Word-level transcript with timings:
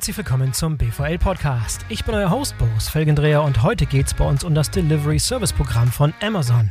herzlich 0.00 0.16
willkommen 0.16 0.54
zum 0.54 0.78
BVL 0.78 1.18
Podcast. 1.18 1.84
Ich 1.90 2.06
bin 2.06 2.14
euer 2.14 2.30
Host 2.30 2.56
Boris 2.56 2.88
Felgendreher 2.88 3.42
und 3.42 3.62
heute 3.62 3.84
geht 3.84 4.06
es 4.06 4.14
bei 4.14 4.24
uns 4.24 4.44
um 4.44 4.54
das 4.54 4.70
Delivery 4.70 5.18
Service 5.18 5.52
Programm 5.52 5.92
von 5.92 6.14
Amazon. 6.22 6.70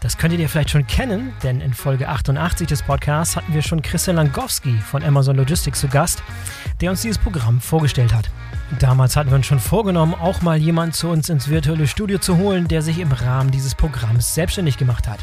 Das 0.00 0.16
könntet 0.16 0.38
ihr 0.38 0.48
vielleicht 0.48 0.70
schon 0.70 0.86
kennen, 0.86 1.32
denn 1.42 1.60
in 1.60 1.74
Folge 1.74 2.08
88 2.08 2.68
des 2.68 2.84
Podcasts 2.84 3.34
hatten 3.34 3.52
wir 3.52 3.60
schon 3.60 3.82
Christian 3.82 4.14
Langowski 4.14 4.78
von 4.78 5.02
Amazon 5.02 5.34
Logistics 5.34 5.80
zu 5.80 5.88
Gast, 5.88 6.22
der 6.80 6.92
uns 6.92 7.02
dieses 7.02 7.18
Programm 7.18 7.60
vorgestellt 7.60 8.14
hat. 8.14 8.30
Damals 8.78 9.16
hatten 9.16 9.30
wir 9.30 9.36
uns 9.36 9.46
schon 9.46 9.58
vorgenommen, 9.58 10.14
auch 10.14 10.40
mal 10.40 10.56
jemanden 10.56 10.92
zu 10.92 11.08
uns 11.08 11.28
ins 11.30 11.48
virtuelle 11.48 11.88
Studio 11.88 12.18
zu 12.18 12.36
holen, 12.36 12.68
der 12.68 12.82
sich 12.82 13.00
im 13.00 13.10
Rahmen 13.10 13.50
dieses 13.50 13.74
Programms 13.74 14.32
selbstständig 14.32 14.78
gemacht 14.78 15.08
hat. 15.08 15.18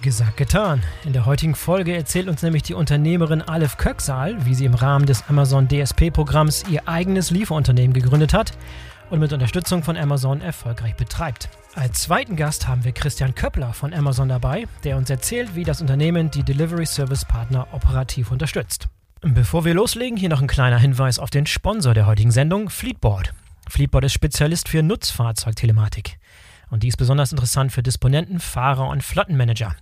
Gesagt, 0.00 0.36
getan. 0.36 0.84
In 1.04 1.12
der 1.12 1.26
heutigen 1.26 1.56
Folge 1.56 1.96
erzählt 1.96 2.28
uns 2.28 2.42
nämlich 2.42 2.62
die 2.62 2.74
Unternehmerin 2.74 3.42
Aleph 3.42 3.78
Köcksal, 3.78 4.44
wie 4.44 4.54
sie 4.54 4.64
im 4.64 4.74
Rahmen 4.74 5.06
des 5.06 5.24
Amazon 5.28 5.66
DSP-Programms 5.66 6.64
ihr 6.70 6.86
eigenes 6.86 7.32
Lieferunternehmen 7.32 7.92
gegründet 7.92 8.32
hat 8.32 8.52
und 9.10 9.18
mit 9.18 9.32
Unterstützung 9.32 9.82
von 9.82 9.96
Amazon 9.96 10.40
erfolgreich 10.40 10.94
betreibt. 10.94 11.48
Als 11.74 12.02
zweiten 12.02 12.36
Gast 12.36 12.68
haben 12.68 12.84
wir 12.84 12.92
Christian 12.92 13.34
Köppler 13.34 13.72
von 13.72 13.92
Amazon 13.92 14.28
dabei, 14.28 14.68
der 14.84 14.96
uns 14.96 15.10
erzählt, 15.10 15.56
wie 15.56 15.64
das 15.64 15.80
Unternehmen 15.80 16.30
die 16.30 16.44
Delivery 16.44 16.86
Service 16.86 17.24
Partner 17.24 17.66
operativ 17.72 18.30
unterstützt. 18.30 18.88
Bevor 19.20 19.64
wir 19.64 19.74
loslegen, 19.74 20.16
hier 20.16 20.28
noch 20.28 20.40
ein 20.40 20.46
kleiner 20.46 20.78
Hinweis 20.78 21.18
auf 21.18 21.30
den 21.30 21.46
Sponsor 21.46 21.92
der 21.92 22.06
heutigen 22.06 22.30
Sendung, 22.30 22.70
Fleetboard. 22.70 23.34
Fleetboard 23.68 24.04
ist 24.04 24.12
Spezialist 24.12 24.68
für 24.68 24.84
Nutzfahrzeugtelematik. 24.84 26.18
Und 26.70 26.84
dies 26.84 26.96
besonders 26.96 27.32
interessant 27.32 27.72
für 27.72 27.82
Disponenten, 27.82 28.38
Fahrer 28.38 28.88
und 28.88 29.02
Flottenmanager. 29.02 29.74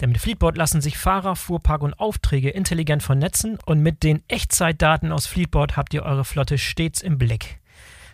Denn 0.00 0.10
mit 0.10 0.20
Fleetboard 0.20 0.56
lassen 0.56 0.80
sich 0.80 0.98
Fahrer, 0.98 1.36
Fuhrpark 1.36 1.82
und 1.82 1.98
Aufträge 1.98 2.50
intelligent 2.50 3.02
vernetzen 3.02 3.58
und 3.64 3.80
mit 3.80 4.02
den 4.02 4.22
Echtzeitdaten 4.28 5.12
aus 5.12 5.26
Fleetboard 5.26 5.76
habt 5.76 5.94
ihr 5.94 6.02
eure 6.02 6.24
Flotte 6.24 6.58
stets 6.58 7.00
im 7.00 7.18
Blick. 7.18 7.60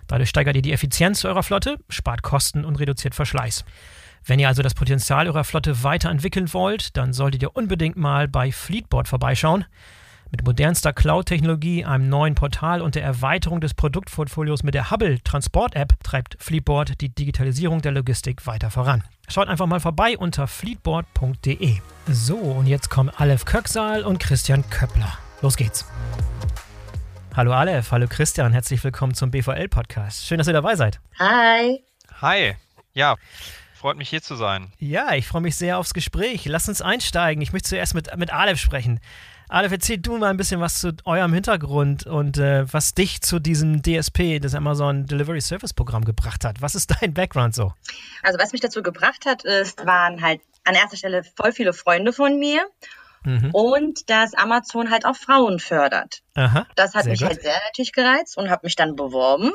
Dadurch 0.07 0.29
steigert 0.29 0.57
ihr 0.57 0.63
die 0.63 0.73
Effizienz 0.73 1.25
eurer 1.25 1.43
Flotte, 1.43 1.79
spart 1.89 2.23
Kosten 2.23 2.65
und 2.65 2.77
reduziert 2.77 3.15
Verschleiß. 3.15 3.65
Wenn 4.25 4.39
ihr 4.39 4.49
also 4.49 4.63
das 4.63 4.75
Potenzial 4.75 5.27
eurer 5.29 5.45
Flotte 5.45 5.83
weiterentwickeln 5.83 6.53
wollt, 6.53 6.97
dann 6.97 7.13
solltet 7.13 7.43
ihr 7.43 7.57
unbedingt 7.57 7.97
mal 7.97 8.29
bei 8.29 8.53
Fleetboard 8.53 9.09
vorbeischauen. 9.09 9.65
Mit 10.33 10.45
modernster 10.45 10.93
Cloud-Technologie, 10.93 11.85
einem 11.85 12.09
neuen 12.09 12.37
Portal 12.37 12.83
und 12.83 12.95
der 12.95 13.03
Erweiterung 13.03 13.61
des 13.61 13.75
Produktportfolios 13.75 14.63
mit 14.63 14.75
der 14.75 14.93
Hubble 14.93 15.21
Transport-App 15.25 15.95
treibt 16.05 16.37
Fleetboard 16.39 17.01
die 17.01 17.09
Digitalisierung 17.09 17.83
der 17.83 17.91
Logistik 17.91 18.47
weiter 18.47 18.71
voran. 18.71 19.03
Schaut 19.29 19.49
einfach 19.49 19.67
mal 19.67 19.81
vorbei 19.81 20.17
unter 20.17 20.47
fleetboard.de. 20.47 21.79
So, 22.07 22.37
und 22.37 22.67
jetzt 22.67 22.91
kommen 22.91 23.11
Aleph 23.11 23.45
Köcksal 23.45 24.05
und 24.05 24.21
Christian 24.21 24.63
Köppler. 24.71 25.19
Los 25.43 25.57
geht's. 25.57 25.85
Hallo 27.35 27.53
Aleph, 27.53 27.91
hallo 27.91 28.07
Christian, 28.09 28.53
herzlich 28.53 28.85
willkommen 28.85 29.15
zum 29.15 29.33
BVL-Podcast. 29.33 30.25
Schön, 30.27 30.39
dass 30.39 30.47
ihr 30.47 30.53
dabei 30.53 30.77
seid. 30.77 31.01
Hi. 31.19 31.83
Hi. 32.21 32.55
Ja, 32.95 33.17
freut 33.75 33.97
mich 33.97 34.09
hier 34.09 34.23
zu 34.23 34.37
sein. 34.37 34.73
Ja, 34.79 35.13
ich 35.15 35.27
freue 35.27 35.43
mich 35.43 35.57
sehr 35.57 35.79
aufs 35.79 35.93
Gespräch. 35.93 36.45
Lass 36.45 36.69
uns 36.69 36.83
einsteigen. 36.83 37.43
Ich 37.43 37.53
möchte 37.53 37.71
zuerst 37.71 37.95
mit, 37.95 38.17
mit 38.17 38.33
Aleph 38.33 38.61
sprechen. 38.61 39.01
Aleph, 39.51 39.73
erzähl 39.73 39.99
du 39.99 40.17
mal 40.17 40.31
ein 40.31 40.37
bisschen 40.37 40.61
was 40.61 40.79
zu 40.79 40.93
eurem 41.05 41.35
Hintergrund 41.35 42.07
und 42.07 42.39
äh, 42.39 42.73
was 42.73 42.95
dich 42.95 43.21
zu 43.21 43.41
diesem 43.41 43.83
DSP, 43.83 44.39
das 44.41 44.55
Amazon 44.55 45.07
Delivery 45.07 45.41
Service 45.41 45.75
Programm, 45.75 46.05
gebracht 46.05 46.45
hat. 46.45 46.63
Was 46.63 46.77
ist 46.77 46.95
dein 47.01 47.15
Background 47.15 47.57
so? 47.57 47.73
Also 48.23 48.39
was 48.39 48.53
mich 48.53 48.61
dazu 48.61 48.81
gebracht 48.81 49.27
hat, 49.27 49.45
ist, 49.45 49.85
waren 49.85 50.23
halt 50.23 50.41
an 50.63 50.77
erster 50.77 50.97
Stelle 50.97 51.25
voll 51.25 51.51
viele 51.51 51.73
Freunde 51.73 52.13
von 52.13 52.39
mir. 52.39 52.65
Mhm. 53.25 53.51
Und 53.53 54.09
dass 54.09 54.35
Amazon 54.35 54.89
halt 54.91 55.05
auch 55.05 55.17
Frauen 55.17 55.59
fördert. 55.59 56.23
Aha, 56.37 56.67
das 56.77 56.95
hat 56.95 57.07
mich 57.07 57.19
gut. 57.19 57.31
halt 57.31 57.43
sehr 57.43 57.61
natürlich 57.67 57.93
gereizt 57.93 58.39
und 58.39 58.51
habe 58.51 58.61
mich 58.65 58.77
dann 58.77 58.95
beworben. 58.95 59.51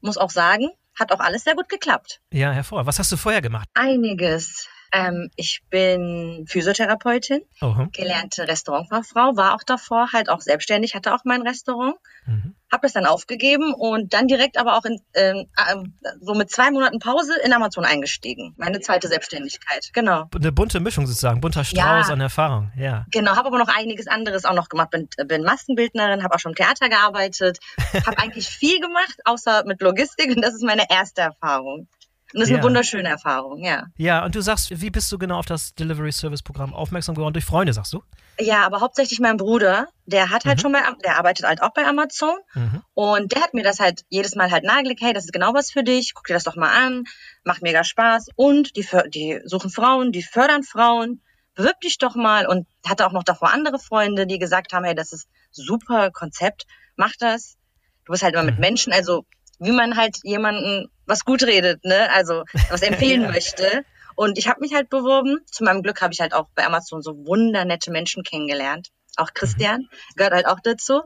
Muss 0.00 0.18
auch 0.18 0.30
sagen, 0.30 0.70
hat 0.94 1.10
auch 1.10 1.20
alles 1.20 1.42
sehr 1.42 1.56
gut 1.56 1.68
geklappt. 1.68 2.20
Ja, 2.32 2.52
hervor. 2.52 2.86
Was 2.86 3.00
hast 3.00 3.10
du 3.10 3.16
vorher 3.16 3.42
gemacht? 3.42 3.68
Einiges. 3.74 4.68
Ähm, 4.92 5.30
ich 5.36 5.62
bin 5.70 6.44
Physiotherapeutin, 6.46 7.40
Aha. 7.60 7.88
gelernte 7.92 8.46
Restaurantfachfrau, 8.46 9.36
war 9.36 9.54
auch 9.54 9.62
davor 9.62 10.12
halt 10.12 10.28
auch 10.28 10.42
selbstständig, 10.42 10.94
hatte 10.94 11.14
auch 11.14 11.24
mein 11.24 11.40
Restaurant, 11.40 11.96
mhm. 12.26 12.54
habe 12.70 12.82
das 12.82 12.92
dann 12.92 13.06
aufgegeben 13.06 13.72
und 13.72 14.12
dann 14.12 14.28
direkt 14.28 14.58
aber 14.58 14.76
auch 14.76 14.84
in, 14.84 15.00
ähm, 15.14 15.48
ähm, 15.70 15.94
so 16.20 16.34
mit 16.34 16.50
zwei 16.50 16.70
Monaten 16.70 16.98
Pause 16.98 17.32
in 17.42 17.54
Amazon 17.54 17.86
eingestiegen. 17.86 18.54
Meine 18.58 18.80
zweite 18.80 19.08
Selbstständigkeit, 19.08 19.90
genau. 19.94 20.28
Eine 20.34 20.52
bunte 20.52 20.78
Mischung 20.78 21.06
sozusagen, 21.06 21.40
bunter 21.40 21.64
Strauß 21.64 22.08
ja. 22.08 22.12
an 22.12 22.20
Erfahrung, 22.20 22.70
ja. 22.76 23.06
Genau, 23.10 23.34
habe 23.34 23.48
aber 23.48 23.58
noch 23.58 23.74
einiges 23.74 24.08
anderes 24.08 24.44
auch 24.44 24.54
noch 24.54 24.68
gemacht. 24.68 24.90
Bin, 24.90 25.08
bin 25.26 25.42
Maskenbildnerin, 25.42 26.22
habe 26.22 26.34
auch 26.34 26.38
schon 26.38 26.52
im 26.52 26.56
Theater 26.56 26.90
gearbeitet, 26.90 27.60
habe 28.06 28.18
eigentlich 28.18 28.46
viel 28.46 28.78
gemacht, 28.78 29.20
außer 29.24 29.64
mit 29.64 29.80
Logistik 29.80 30.36
und 30.36 30.42
das 30.42 30.52
ist 30.52 30.64
meine 30.64 30.84
erste 30.90 31.22
Erfahrung. 31.22 31.88
Und 32.32 32.40
das 32.40 32.44
ist 32.44 32.50
ja. 32.50 32.56
eine 32.56 32.64
wunderschöne 32.64 33.08
Erfahrung, 33.08 33.62
ja. 33.64 33.86
Ja, 33.96 34.24
und 34.24 34.34
du 34.34 34.40
sagst, 34.40 34.80
wie 34.80 34.90
bist 34.90 35.10
du 35.12 35.18
genau 35.18 35.38
auf 35.38 35.46
das 35.46 35.74
Delivery 35.74 36.12
Service 36.12 36.42
Programm 36.42 36.72
aufmerksam 36.72 37.14
geworden? 37.14 37.34
Durch 37.34 37.44
Freunde, 37.44 37.72
sagst 37.72 37.92
du? 37.92 38.02
Ja, 38.40 38.64
aber 38.64 38.80
hauptsächlich 38.80 39.20
mein 39.20 39.36
Bruder, 39.36 39.88
der 40.06 40.30
hat 40.30 40.46
halt 40.46 40.58
mhm. 40.58 40.62
schon 40.62 40.72
bei, 40.72 40.80
der 41.04 41.18
arbeitet 41.18 41.46
halt 41.46 41.62
auch 41.62 41.74
bei 41.74 41.86
Amazon 41.86 42.34
mhm. 42.54 42.82
und 42.94 43.32
der 43.32 43.42
hat 43.42 43.52
mir 43.52 43.62
das 43.62 43.78
halt 43.78 44.04
jedes 44.08 44.34
Mal 44.34 44.50
halt 44.50 44.64
nahegelegt, 44.64 45.02
hey, 45.02 45.12
das 45.12 45.26
ist 45.26 45.32
genau 45.32 45.52
was 45.52 45.70
für 45.70 45.84
dich, 45.84 46.14
guck 46.14 46.26
dir 46.26 46.34
das 46.34 46.44
doch 46.44 46.56
mal 46.56 46.70
an, 46.70 47.04
macht 47.44 47.60
mega 47.60 47.84
Spaß 47.84 48.28
und 48.34 48.74
die, 48.76 48.86
die 49.08 49.40
suchen 49.44 49.70
Frauen, 49.70 50.12
die 50.12 50.22
fördern 50.22 50.62
Frauen, 50.62 51.20
bewirb 51.54 51.80
dich 51.80 51.98
doch 51.98 52.14
mal 52.14 52.46
und 52.46 52.66
hatte 52.86 53.06
auch 53.06 53.12
noch 53.12 53.24
davor 53.24 53.52
andere 53.52 53.78
Freunde, 53.78 54.26
die 54.26 54.38
gesagt 54.38 54.72
haben, 54.72 54.84
hey, 54.84 54.94
das 54.94 55.12
ist 55.12 55.28
super 55.50 56.10
Konzept, 56.10 56.66
mach 56.96 57.12
das. 57.18 57.56
Du 58.04 58.12
bist 58.12 58.22
halt 58.22 58.34
immer 58.34 58.44
mit 58.44 58.56
mhm. 58.56 58.62
Menschen, 58.62 58.92
also 58.92 59.26
wie 59.62 59.72
man 59.72 59.96
halt 59.96 60.18
jemanden 60.22 60.90
was 61.06 61.24
gut 61.24 61.42
redet, 61.42 61.84
ne? 61.84 62.10
Also 62.12 62.44
was 62.70 62.82
empfehlen 62.82 63.22
ja. 63.22 63.28
möchte. 63.28 63.84
Und 64.14 64.38
ich 64.38 64.48
habe 64.48 64.60
mich 64.60 64.74
halt 64.74 64.90
beworben. 64.90 65.38
Zu 65.46 65.64
meinem 65.64 65.82
Glück 65.82 66.02
habe 66.02 66.12
ich 66.12 66.20
halt 66.20 66.34
auch 66.34 66.48
bei 66.54 66.64
Amazon 66.64 67.02
so 67.02 67.26
wundernette 67.26 67.90
Menschen 67.90 68.22
kennengelernt. 68.22 68.88
Auch 69.16 69.32
Christian 69.34 69.80
mhm. 69.80 70.16
gehört 70.16 70.34
halt 70.34 70.46
auch 70.46 70.60
dazu. 70.62 71.02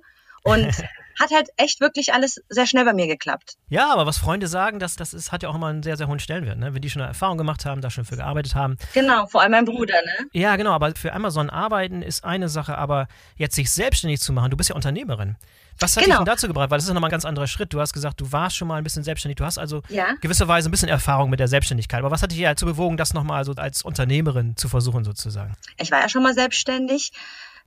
Und 0.46 0.72
hat 1.18 1.30
halt 1.32 1.48
echt 1.56 1.80
wirklich 1.80 2.12
alles 2.12 2.42
sehr 2.48 2.66
schnell 2.66 2.84
bei 2.84 2.92
mir 2.92 3.06
geklappt. 3.06 3.56
Ja, 3.68 3.92
aber 3.92 4.06
was 4.06 4.18
Freunde 4.18 4.46
sagen, 4.46 4.78
das, 4.78 4.96
das 4.96 5.14
ist, 5.14 5.32
hat 5.32 5.42
ja 5.42 5.48
auch 5.48 5.54
immer 5.54 5.68
einen 5.68 5.82
sehr, 5.82 5.96
sehr 5.96 6.08
hohen 6.08 6.18
Stellenwert, 6.18 6.58
ne? 6.58 6.74
wenn 6.74 6.82
die 6.82 6.90
schon 6.90 7.02
eine 7.02 7.08
Erfahrung 7.08 7.38
gemacht 7.38 7.64
haben, 7.64 7.80
da 7.80 7.90
schon 7.90 8.04
für 8.04 8.16
gearbeitet 8.16 8.54
haben. 8.54 8.76
Genau, 8.92 9.26
vor 9.26 9.42
allem 9.42 9.52
mein 9.52 9.64
Bruder, 9.64 9.94
ne? 9.94 10.28
Ja, 10.32 10.56
genau, 10.56 10.72
aber 10.72 10.94
für 10.94 11.12
Amazon 11.12 11.48
arbeiten 11.50 12.02
ist 12.02 12.24
eine 12.24 12.48
Sache, 12.48 12.76
aber 12.76 13.08
jetzt 13.36 13.56
sich 13.56 13.70
selbstständig 13.70 14.20
zu 14.20 14.32
machen, 14.32 14.50
du 14.50 14.56
bist 14.56 14.68
ja 14.68 14.76
Unternehmerin. 14.76 15.36
Was 15.78 15.96
hat 15.96 16.04
genau. 16.04 16.16
dich 16.16 16.24
denn 16.24 16.26
dazu 16.26 16.46
gebracht? 16.46 16.70
Weil 16.70 16.78
das 16.78 16.86
ist 16.86 16.94
nochmal 16.94 17.08
ein 17.08 17.12
ganz 17.12 17.26
anderer 17.26 17.46
Schritt. 17.46 17.72
Du 17.72 17.80
hast 17.80 17.92
gesagt, 17.92 18.20
du 18.20 18.32
warst 18.32 18.56
schon 18.56 18.66
mal 18.66 18.76
ein 18.76 18.84
bisschen 18.84 19.02
selbstständig. 19.02 19.36
Du 19.36 19.44
hast 19.44 19.58
also 19.58 19.82
ja. 19.90 20.14
gewisserweise 20.22 20.70
ein 20.70 20.70
bisschen 20.70 20.88
Erfahrung 20.88 21.28
mit 21.28 21.38
der 21.38 21.48
Selbstständigkeit. 21.48 22.00
Aber 22.00 22.10
was 22.10 22.22
hat 22.22 22.32
dich 22.32 22.40
dazu 22.40 22.64
bewogen, 22.64 22.96
das 22.96 23.12
nochmal 23.12 23.44
so 23.44 23.52
als 23.52 23.82
Unternehmerin 23.82 24.56
zu 24.56 24.70
versuchen, 24.70 25.04
sozusagen? 25.04 25.54
Ich 25.78 25.90
war 25.90 26.00
ja 26.00 26.08
schon 26.08 26.22
mal 26.22 26.32
selbstständig. 26.32 27.12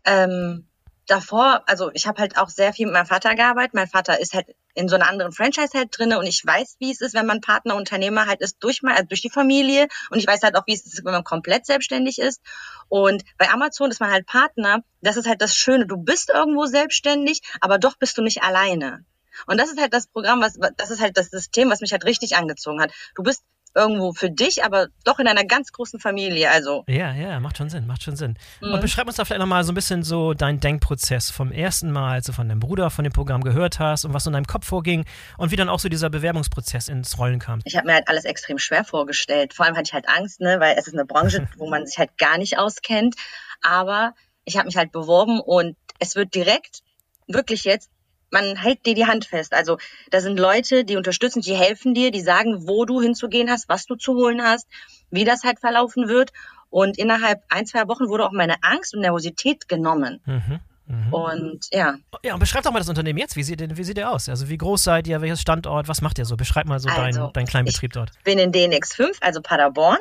Ähm, 0.06 0.66
davor, 1.10 1.64
also 1.66 1.92
ich 1.94 2.08
habe 2.08 2.22
halt 2.22 2.38
auch 2.38 2.50
sehr 2.50 2.74
viel 2.74 2.86
mit 2.86 2.94
meinem 2.94 3.06
Vater 3.06 3.36
gearbeitet. 3.36 3.74
Mein 3.74 3.88
Vater 3.88 4.20
ist 4.20 4.34
halt 4.34 4.48
in 4.76 4.88
so 4.88 4.96
einer 4.96 5.10
anderen 5.10 5.32
Franchise 5.32 5.78
halt 5.78 5.90
drinne 5.92 6.20
und 6.20 6.26
ich 6.26 6.46
weiß, 6.46 6.78
wie 6.80 6.92
es 6.92 7.02
ist, 7.02 7.14
wenn 7.14 7.26
man 7.26 7.42
Partnerunternehmer 7.42 8.28
halt 8.28 8.42
ist 8.42 8.58
durch 8.60 8.82
mal, 8.82 8.94
also 8.94 9.08
durch 9.08 9.22
die 9.22 9.30
Familie 9.30 9.88
und 10.10 10.20
ich 10.20 10.28
weiß 10.28 10.42
halt 10.44 10.56
auch, 10.56 10.68
wie 10.68 10.74
es 10.74 10.86
ist, 10.86 11.04
wenn 11.04 11.12
man 11.12 11.24
komplett 11.24 11.66
selbstständig 11.66 12.20
ist. 12.20 12.42
Und 12.88 13.24
bei 13.38 13.50
Amazon 13.50 13.92
ist 13.92 14.00
man 14.00 14.12
halt 14.12 14.26
Partner. 14.26 14.84
Das 15.02 15.18
ist 15.18 15.28
halt 15.28 15.42
das 15.42 15.56
Schöne. 15.56 15.88
Du 15.88 15.98
bist 15.98 16.30
irgendwo 16.30 16.66
selbstständig, 16.66 17.42
aber 17.62 17.78
doch 17.78 17.98
bist 17.98 18.18
du 18.18 18.22
nicht 18.22 18.44
alleine. 18.44 19.06
Und 19.48 19.60
das 19.60 19.72
ist 19.72 19.80
halt 19.80 19.94
das 19.94 20.08
Programm, 20.08 20.42
was, 20.42 20.60
das 20.78 20.92
ist 20.92 21.02
halt 21.02 21.18
das 21.18 21.30
System, 21.30 21.70
was 21.70 21.82
mich 21.82 21.92
halt 21.92 22.06
richtig 22.06 22.36
angezogen 22.36 22.82
hat. 22.82 22.92
Du 23.16 23.24
bist 23.24 23.44
irgendwo 23.76 24.14
für 24.14 24.30
dich, 24.30 24.64
aber 24.64 24.88
doch 25.04 25.20
in 25.20 25.28
einer 25.28 25.46
ganz 25.46 25.72
großen 25.72 26.00
Familie. 26.00 26.50
Also. 26.50 26.84
Ja, 26.88 27.14
ja, 27.14 27.40
macht 27.40 27.58
schon 27.58 27.70
Sinn, 27.70 27.88
macht 27.88 28.04
schon 28.04 28.16
Sinn. 28.16 28.38
Mhm. 28.62 28.74
Und 28.74 28.82
beschreib 28.82 29.08
uns 29.08 29.18
da 29.18 29.26
vielleicht 29.26 29.40
nochmal 29.40 29.64
so 29.64 29.72
ein 29.72 29.76
bisschen 29.76 30.04
so 30.04 30.34
deinen 30.34 30.60
Denkprozess 30.60 31.30
vom 31.30 31.52
ersten 31.52 31.92
Mal, 31.92 32.14
als 32.14 32.26
du 32.26 32.34
von 32.34 32.50
deinem 32.50 32.60
Bruder 32.60 32.90
von 32.90 33.04
dem 33.04 33.14
Programm 33.14 33.44
gehört 33.44 33.80
hast 33.80 34.06
und 34.06 34.14
was 34.14 34.26
in 34.26 34.34
deinem 34.34 34.48
Kopf 34.48 34.66
vorging 34.66 35.06
und 35.38 35.52
wie 35.52 35.56
dann 35.56 35.70
auch 35.70 35.80
so 35.80 35.90
dieser 35.90 36.10
Bewerbungsprozess 36.10 36.88
ins 36.88 37.18
Rollen 37.18 37.40
kam. 37.40 37.62
Ich 37.66 37.76
habe 37.76 37.88
mir 37.88 37.94
halt 37.94 38.08
alles 38.08 38.26
extrem 38.26 38.58
schwer 38.58 38.84
vorgestellt. 38.84 39.54
Vor 39.54 39.66
allem 39.66 39.76
hatte 39.76 39.88
ich 39.88 39.94
halt 39.94 40.10
Angst, 40.10 40.42
ne, 40.42 40.60
weil 40.60 40.76
es 40.78 40.88
ist 40.88 40.94
eine 40.94 41.06
Branche, 41.06 41.48
wo 41.58 41.70
man 41.70 41.86
sich 41.86 41.98
halt 41.98 42.18
gar 42.18 42.38
nicht 42.38 42.58
auskennt. 42.58 43.16
Aber 43.62 44.14
ich 44.46 44.58
habe 44.58 44.66
mich 44.66 44.78
halt 44.78 44.92
beworben 44.92 45.40
und 45.40 45.76
es 46.00 46.16
wird 46.16 46.34
direkt 46.34 46.82
wirklich 47.28 47.64
jetzt 47.64 47.90
man 48.32 48.56
hält 48.56 48.86
dir 48.86 48.96
die 48.96 49.06
Hand 49.06 49.26
fest. 49.26 49.54
Also 49.54 49.78
da 50.12 50.22
sind 50.22 50.40
Leute, 50.40 50.86
die 50.86 50.98
unterstützen, 50.98 51.42
die 51.42 51.56
helfen 51.56 51.94
dir, 51.94 52.12
die 52.12 52.22
sagen, 52.22 52.68
wo 52.68 52.86
du 52.86 53.02
hinzugehen 53.02 53.50
hast, 53.50 53.70
was 53.70 53.86
du 53.86 53.96
zu 53.96 54.14
holen 54.14 54.42
hast, 54.42 54.68
wie 55.12 55.26
das 55.26 55.44
halt 55.44 55.60
verlaufen 55.60 56.08
wird. 56.08 56.32
Und 56.70 56.98
innerhalb 56.98 57.42
ein, 57.50 57.66
zwei 57.66 57.88
Wochen 57.88 58.10
wurde 58.10 58.26
auch 58.26 58.32
meine 58.32 58.62
Angst 58.62 58.94
und 58.94 59.02
Nervosität 59.02 59.68
genommen. 59.68 60.22
Mhm. 60.26 60.60
Mhm. 60.90 61.14
Und 61.14 61.68
ja. 61.72 61.96
Ja, 62.24 62.34
und 62.34 62.40
beschreib 62.40 62.64
doch 62.64 62.72
mal 62.72 62.80
das 62.80 62.90
Unternehmen 62.90 63.20
jetzt. 63.20 63.36
Wie 63.36 63.44
sieht, 63.44 63.78
wie 63.78 63.84
sieht 63.84 63.98
der 63.98 64.12
aus? 64.12 64.28
Also 64.28 64.50
wie 64.50 64.58
groß 64.58 64.84
seid 64.84 65.08
ihr? 65.08 65.22
Welches 65.22 65.42
Standort? 65.42 65.88
Was 65.88 66.02
macht 66.02 66.18
ihr 66.18 66.26
so? 66.26 66.36
Beschreib 66.36 66.66
mal 66.66 66.80
so 66.80 66.90
also, 66.90 67.02
deinen, 67.02 67.34
deinen 67.34 67.46
kleinen 67.46 67.66
Betrieb 67.66 67.94
dort. 67.94 68.12
Ich 68.18 68.24
bin 68.24 68.40
in 68.40 68.52
DNX5, 68.52 69.18
also 69.22 69.42
Paderborn, 69.42 70.00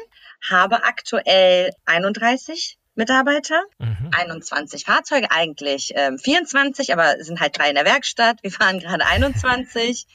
habe 0.51 0.85
aktuell 0.85 1.71
31 1.85 2.79
Mitarbeiter, 2.99 3.63
mhm. 3.79 4.11
21 4.11 4.85
Fahrzeuge, 4.85 5.31
eigentlich 5.31 5.93
ähm, 5.95 6.19
24, 6.19 6.93
aber 6.93 7.23
sind 7.23 7.41
halt 7.41 7.57
drei 7.57 7.69
in 7.69 7.77
der 7.77 7.85
Werkstatt. 7.85 8.43
Wir 8.43 8.51
fahren 8.51 8.81
gerade 8.81 9.07
21. 9.07 10.07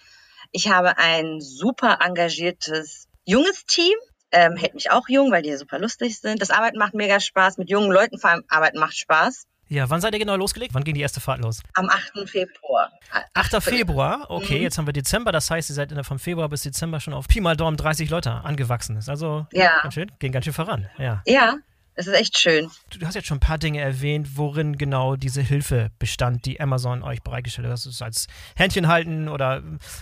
Ich 0.51 0.69
habe 0.69 0.97
ein 0.97 1.39
super 1.39 1.99
engagiertes 2.01 3.07
junges 3.25 3.65
Team, 3.65 3.95
ähm, 4.31 4.57
hält 4.57 4.73
mich 4.73 4.91
auch 4.91 5.07
jung, 5.07 5.31
weil 5.31 5.41
die 5.41 5.55
super 5.55 5.79
lustig 5.79 6.19
sind. 6.19 6.41
Das 6.41 6.51
Arbeiten 6.51 6.77
macht 6.77 6.93
mega 6.93 7.19
Spaß. 7.19 7.57
Mit 7.57 7.69
jungen 7.69 7.89
Leuten 7.89 8.19
vor 8.19 8.31
allem 8.31 8.43
Arbeiten 8.49 8.79
macht 8.79 8.97
Spaß. 8.97 9.47
Ja, 9.69 9.89
wann 9.89 10.01
seid 10.01 10.13
ihr 10.13 10.19
genau 10.19 10.35
losgelegt? 10.35 10.73
Wann 10.73 10.83
ging 10.83 10.93
die 10.93 11.01
erste 11.01 11.21
Fahrt 11.21 11.39
los? 11.39 11.61
Am 11.75 11.89
8. 11.89 12.29
Februar. 12.29 12.91
8. 13.33 13.63
Februar, 13.63 14.25
okay, 14.29 14.57
mhm. 14.57 14.63
jetzt 14.63 14.77
haben 14.77 14.85
wir 14.85 14.93
Dezember, 14.93 15.31
das 15.31 15.49
heißt, 15.49 15.69
ihr 15.69 15.73
seid 15.73 15.89
in 15.89 15.95
der, 15.95 16.03
vom 16.03 16.19
Februar 16.19 16.49
bis 16.49 16.63
Dezember 16.63 16.99
schon 16.99 17.13
auf 17.13 17.27
Pi 17.27 17.39
mal 17.39 17.55
Daumen 17.55 17.77
30 17.77 18.09
Leute 18.09 18.31
angewachsen. 18.31 18.97
Ist 18.97 19.09
also 19.09 19.47
ja. 19.51 19.79
ganz 19.81 19.93
schön, 19.93 20.11
ging 20.19 20.33
ganz 20.33 20.45
schön 20.45 20.53
voran. 20.53 20.89
Ja. 20.97 21.23
ja, 21.25 21.55
es 21.95 22.07
ist 22.07 22.13
echt 22.13 22.37
schön. 22.37 22.71
Du 22.97 23.05
hast 23.05 23.15
jetzt 23.15 23.27
schon 23.27 23.37
ein 23.37 23.41
paar 23.41 23.57
Dinge 23.57 23.79
erwähnt, 23.79 24.35
worin 24.35 24.77
genau 24.77 25.15
diese 25.15 25.41
Hilfe 25.41 25.91
bestand, 25.99 26.45
die 26.45 26.59
Amazon 26.59 27.03
euch 27.03 27.21
bereitgestellt 27.21 27.67
hat. 27.67 27.73
Das 27.73 27.85
ist 27.85 28.01
als 28.01 28.27
Händchen 28.55 28.87
halten 28.87 29.29
oder 29.29 29.61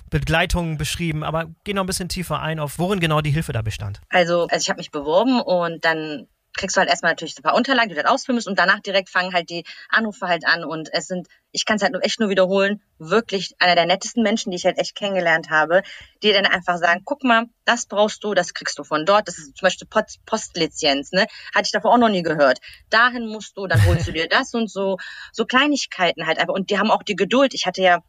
Begleitung 0.10 0.78
beschrieben, 0.78 1.24
aber 1.24 1.50
geh 1.64 1.74
noch 1.74 1.84
ein 1.84 1.88
bisschen 1.88 2.10
tiefer 2.10 2.42
ein 2.42 2.60
auf, 2.60 2.80
worin 2.80 3.00
genau 3.00 3.22
die 3.22 3.32
Hilfe 3.32 3.52
da 3.52 3.62
bestand. 3.62 4.02
Also, 4.10 4.44
also 4.44 4.58
ich 4.58 4.70
habe 4.70 4.80
mich 4.80 4.92
beworben 4.92 5.42
und 5.42 5.84
dann 5.84 6.28
kriegst 6.53 6.75
du 6.75 6.80
halt 6.80 6.89
erstmal 6.89 7.12
natürlich 7.12 7.38
ein 7.38 7.44
paar 7.44 7.56
Unterlagen, 7.56 7.89
die 7.89 7.95
du 7.95 8.01
halt 8.01 8.09
ausfüllen 8.09 8.36
musst 8.36 8.48
und 8.48 8.59
danach 8.59 8.80
direkt 8.80 9.09
fangen 9.09 9.33
halt 9.33 9.50
die 9.50 9.63
Anrufe 9.89 10.27
halt 10.27 10.45
an 10.45 10.63
und 10.63 10.89
es 10.94 11.07
sind, 11.07 11.27
ich 11.51 11.65
kann 11.65 11.77
es 11.77 11.83
halt 11.83 11.95
echt 12.01 12.19
nur 12.19 12.30
wiederholen, 12.30 12.81
wirklich 13.00 13.56
einer 13.59 13.75
der 13.75 13.86
nettesten 13.86 14.24
Menschen, 14.24 14.51
die 14.51 14.57
ich 14.57 14.65
halt 14.65 14.77
echt 14.77 14.95
kennengelernt 14.95 15.50
habe, 15.50 15.81
die 16.24 16.31
dann 16.31 16.45
einfach 16.45 16.77
sagen, 16.77 17.01
guck 17.06 17.24
mal, 17.24 17.45
das 17.65 17.86
brauchst 17.86 18.24
du, 18.24 18.33
das 18.33 18.53
kriegst 18.53 18.77
du 18.77 18.83
von 18.83 19.06
dort, 19.06 19.27
das 19.27 19.38
ist 19.38 19.57
zum 19.57 19.65
Beispiel 19.65 19.88
Post 19.88 20.19
Postlizenz, 20.25 21.12
ne, 21.12 21.25
hatte 21.53 21.65
ich 21.65 21.71
davor 21.71 21.94
auch 21.94 21.98
noch 21.98 22.09
nie 22.09 22.24
gehört. 22.24 22.59
Dahin 22.89 23.27
musst 23.27 23.57
du, 23.57 23.68
dann 23.68 23.83
holst 23.86 24.07
du 24.07 24.12
dir 24.12 24.27
das 24.27 24.54
und 24.54 24.69
so, 24.69 24.97
so 25.31 25.45
Kleinigkeiten 25.45 26.27
halt 26.27 26.39
einfach 26.39 26.54
und 26.54 26.69
die 26.69 26.80
haben 26.80 26.92
auch 26.92 27.04
die 27.04 27.15
Geduld. 27.15 27.54
Ich 27.54 27.65
hatte 27.65 27.81
ja 27.81 28.00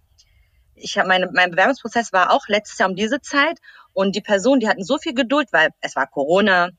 ich 0.74 0.98
habe 0.98 1.08
meine, 1.08 1.30
mein 1.32 1.50
Bewerbungsprozess 1.50 2.12
war 2.12 2.32
auch 2.32 2.48
letztes 2.48 2.78
Jahr 2.78 2.88
um 2.88 2.96
diese 2.96 3.20
Zeit 3.20 3.58
und 3.92 4.16
die 4.16 4.20
Personen, 4.20 4.60
die 4.60 4.68
hatten 4.68 4.84
so 4.84 4.98
viel 4.98 5.14
Geduld, 5.14 5.48
weil 5.52 5.70
es 5.80 5.96
war 5.96 6.06
Corona, 6.06 6.70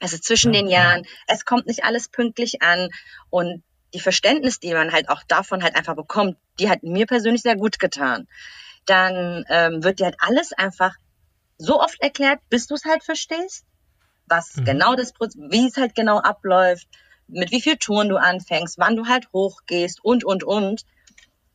ist 0.00 0.24
zwischen 0.24 0.52
den 0.52 0.68
Jahren, 0.68 1.06
es 1.26 1.44
kommt 1.44 1.66
nicht 1.66 1.84
alles 1.84 2.08
pünktlich 2.08 2.62
an 2.62 2.88
und 3.28 3.62
die 3.92 4.00
Verständnis, 4.00 4.60
die 4.60 4.72
man 4.72 4.92
halt 4.92 5.08
auch 5.08 5.22
davon 5.24 5.62
halt 5.62 5.76
einfach 5.76 5.96
bekommt, 5.96 6.36
die 6.58 6.70
hat 6.70 6.82
mir 6.82 7.06
persönlich 7.06 7.42
sehr 7.42 7.56
gut 7.56 7.78
getan. 7.78 8.28
Dann 8.86 9.44
ähm, 9.48 9.84
wird 9.84 9.98
dir 9.98 10.06
halt 10.06 10.16
alles 10.20 10.52
einfach 10.52 10.94
so 11.58 11.80
oft 11.80 12.00
erklärt, 12.00 12.40
bis 12.48 12.66
du 12.66 12.74
es 12.74 12.84
halt 12.84 13.04
verstehst, 13.04 13.64
was 14.26 14.56
mhm. 14.56 14.64
genau 14.64 14.94
das, 14.94 15.12
wie 15.34 15.66
es 15.66 15.76
halt 15.76 15.94
genau 15.94 16.18
abläuft, 16.18 16.88
mit 17.28 17.50
wie 17.50 17.60
viel 17.60 17.76
Touren 17.76 18.08
du 18.08 18.16
anfängst, 18.16 18.78
wann 18.78 18.96
du 18.96 19.06
halt 19.06 19.28
hochgehst 19.32 20.02
und, 20.02 20.24
und, 20.24 20.44
und 20.44 20.84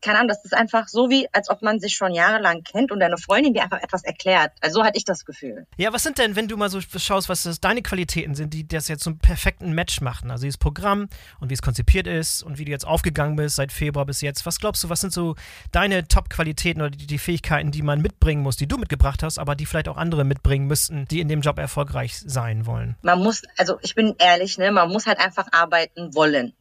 keine 0.02 0.20
Ahnung, 0.20 0.30
das 0.30 0.46
ist 0.46 0.54
einfach 0.54 0.88
so 0.88 1.10
wie, 1.10 1.28
als 1.34 1.50
ob 1.50 1.62
man 1.62 1.80
sich 1.80 1.96
schon 1.96 2.14
jahrelang 2.14 2.64
kennt 2.64 2.92
und 2.92 3.00
deine 3.00 3.18
Freundin 3.18 3.54
dir 3.54 3.64
einfach 3.64 3.82
etwas 3.82 4.04
erklärt. 4.04 4.52
Also 4.62 4.80
so 4.80 4.86
hatte 4.86 4.98
ich 4.98 5.06
das 5.06 5.26
Gefühl. 5.26 5.66
Ja, 5.78 5.94
was 5.94 6.04
sind 6.04 6.18
denn, 6.18 6.36
wenn 6.36 6.48
du 6.48 6.58
mal 6.58 6.70
so 6.70 6.80
schaust, 6.82 7.28
was 7.30 7.44
das 7.44 7.60
deine 7.60 7.82
Qualitäten 7.82 8.36
sind, 8.36 8.54
die 8.54 8.68
das 8.68 8.88
jetzt 8.88 9.04
so 9.04 9.10
einen 9.10 9.20
perfekten 9.20 9.74
Match 9.74 10.02
machen? 10.02 10.32
Also 10.32 10.44
dieses 10.44 10.58
Programm 10.58 11.08
und 11.40 11.50
wie 11.50 11.54
es 11.54 11.62
konzipiert 11.62 12.08
ist 12.08 12.44
und 12.44 12.60
wie 12.60 12.66
du 12.66 12.72
jetzt 12.72 12.86
aufgegangen 12.86 13.36
bist 13.36 13.56
seit 13.56 13.72
Februar 13.72 14.06
bis 14.06 14.22
jetzt. 14.22 14.46
Was 14.46 14.60
glaubst 14.60 14.84
du, 14.84 14.90
was 14.90 15.02
sind 15.02 15.14
so 15.14 15.36
deine 15.72 16.08
Top-Qualitäten 16.08 16.82
oder 16.82 16.92
die, 16.92 17.08
die 17.08 17.18
Fähigkeiten, 17.18 17.72
die 17.72 17.82
man 17.82 18.02
mitbringen 18.02 18.44
muss, 18.44 18.58
die 18.58 18.68
du 18.68 18.78
mitgebracht 18.78 19.24
hast, 19.24 19.40
aber 19.40 19.56
die 19.56 19.66
vielleicht 19.66 19.88
auch 19.88 19.98
andere 19.98 20.24
mitbringen 20.24 20.68
müssten, 20.68 21.08
die 21.08 21.20
in 21.20 21.28
dem 21.28 21.42
Job 21.42 21.58
erfolgreich 21.58 22.16
sein 22.26 22.66
wollen? 22.66 22.96
Man 23.02 23.20
muss, 23.20 23.42
also 23.58 23.80
ich 23.82 23.96
bin 23.96 24.16
ehrlich, 24.20 24.58
ne, 24.58 24.72
man 24.72 24.90
muss 24.90 25.08
halt 25.08 25.20
einfach 25.20 25.48
arbeiten 25.52 26.14
wollen. 26.14 26.54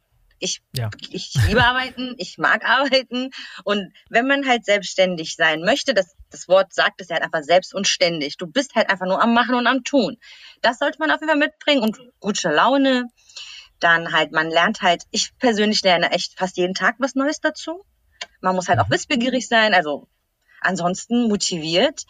Ich, 0.45 0.61
ja. 0.73 0.91
ich 1.09 1.33
liebe 1.47 1.63
arbeiten, 1.63 2.13
ich 2.19 2.37
mag 2.37 2.63
arbeiten. 2.63 3.31
Und 3.63 3.91
wenn 4.09 4.27
man 4.27 4.47
halt 4.47 4.63
selbstständig 4.63 5.35
sein 5.35 5.61
möchte, 5.61 5.95
das, 5.95 6.15
das 6.29 6.47
Wort 6.47 6.71
sagt 6.71 7.01
es 7.01 7.09
ja 7.09 7.15
halt 7.15 7.23
einfach 7.23 7.41
selbst 7.41 7.73
und 7.73 7.87
ständig. 7.87 8.37
Du 8.37 8.45
bist 8.45 8.75
halt 8.75 8.91
einfach 8.91 9.07
nur 9.07 9.19
am 9.21 9.33
Machen 9.33 9.55
und 9.55 9.65
am 9.65 9.83
Tun. 9.83 10.17
Das 10.61 10.77
sollte 10.77 10.99
man 10.99 11.09
auf 11.09 11.19
jeden 11.19 11.29
Fall 11.29 11.39
mitbringen 11.39 11.81
und 11.81 11.97
gute 12.19 12.51
Laune. 12.51 13.07
Dann 13.79 14.13
halt, 14.13 14.31
man 14.31 14.51
lernt 14.51 14.83
halt, 14.83 15.03
ich 15.09 15.35
persönlich 15.39 15.81
lerne 15.81 16.11
echt 16.11 16.37
fast 16.37 16.57
jeden 16.57 16.75
Tag 16.75 16.95
was 16.99 17.15
Neues 17.15 17.41
dazu. 17.41 17.83
Man 18.39 18.55
muss 18.55 18.69
halt 18.69 18.79
auch 18.79 18.87
mhm. 18.87 18.93
wissbegierig 18.93 19.47
sein, 19.47 19.73
also 19.73 20.07
ansonsten 20.61 21.27
motiviert 21.27 22.05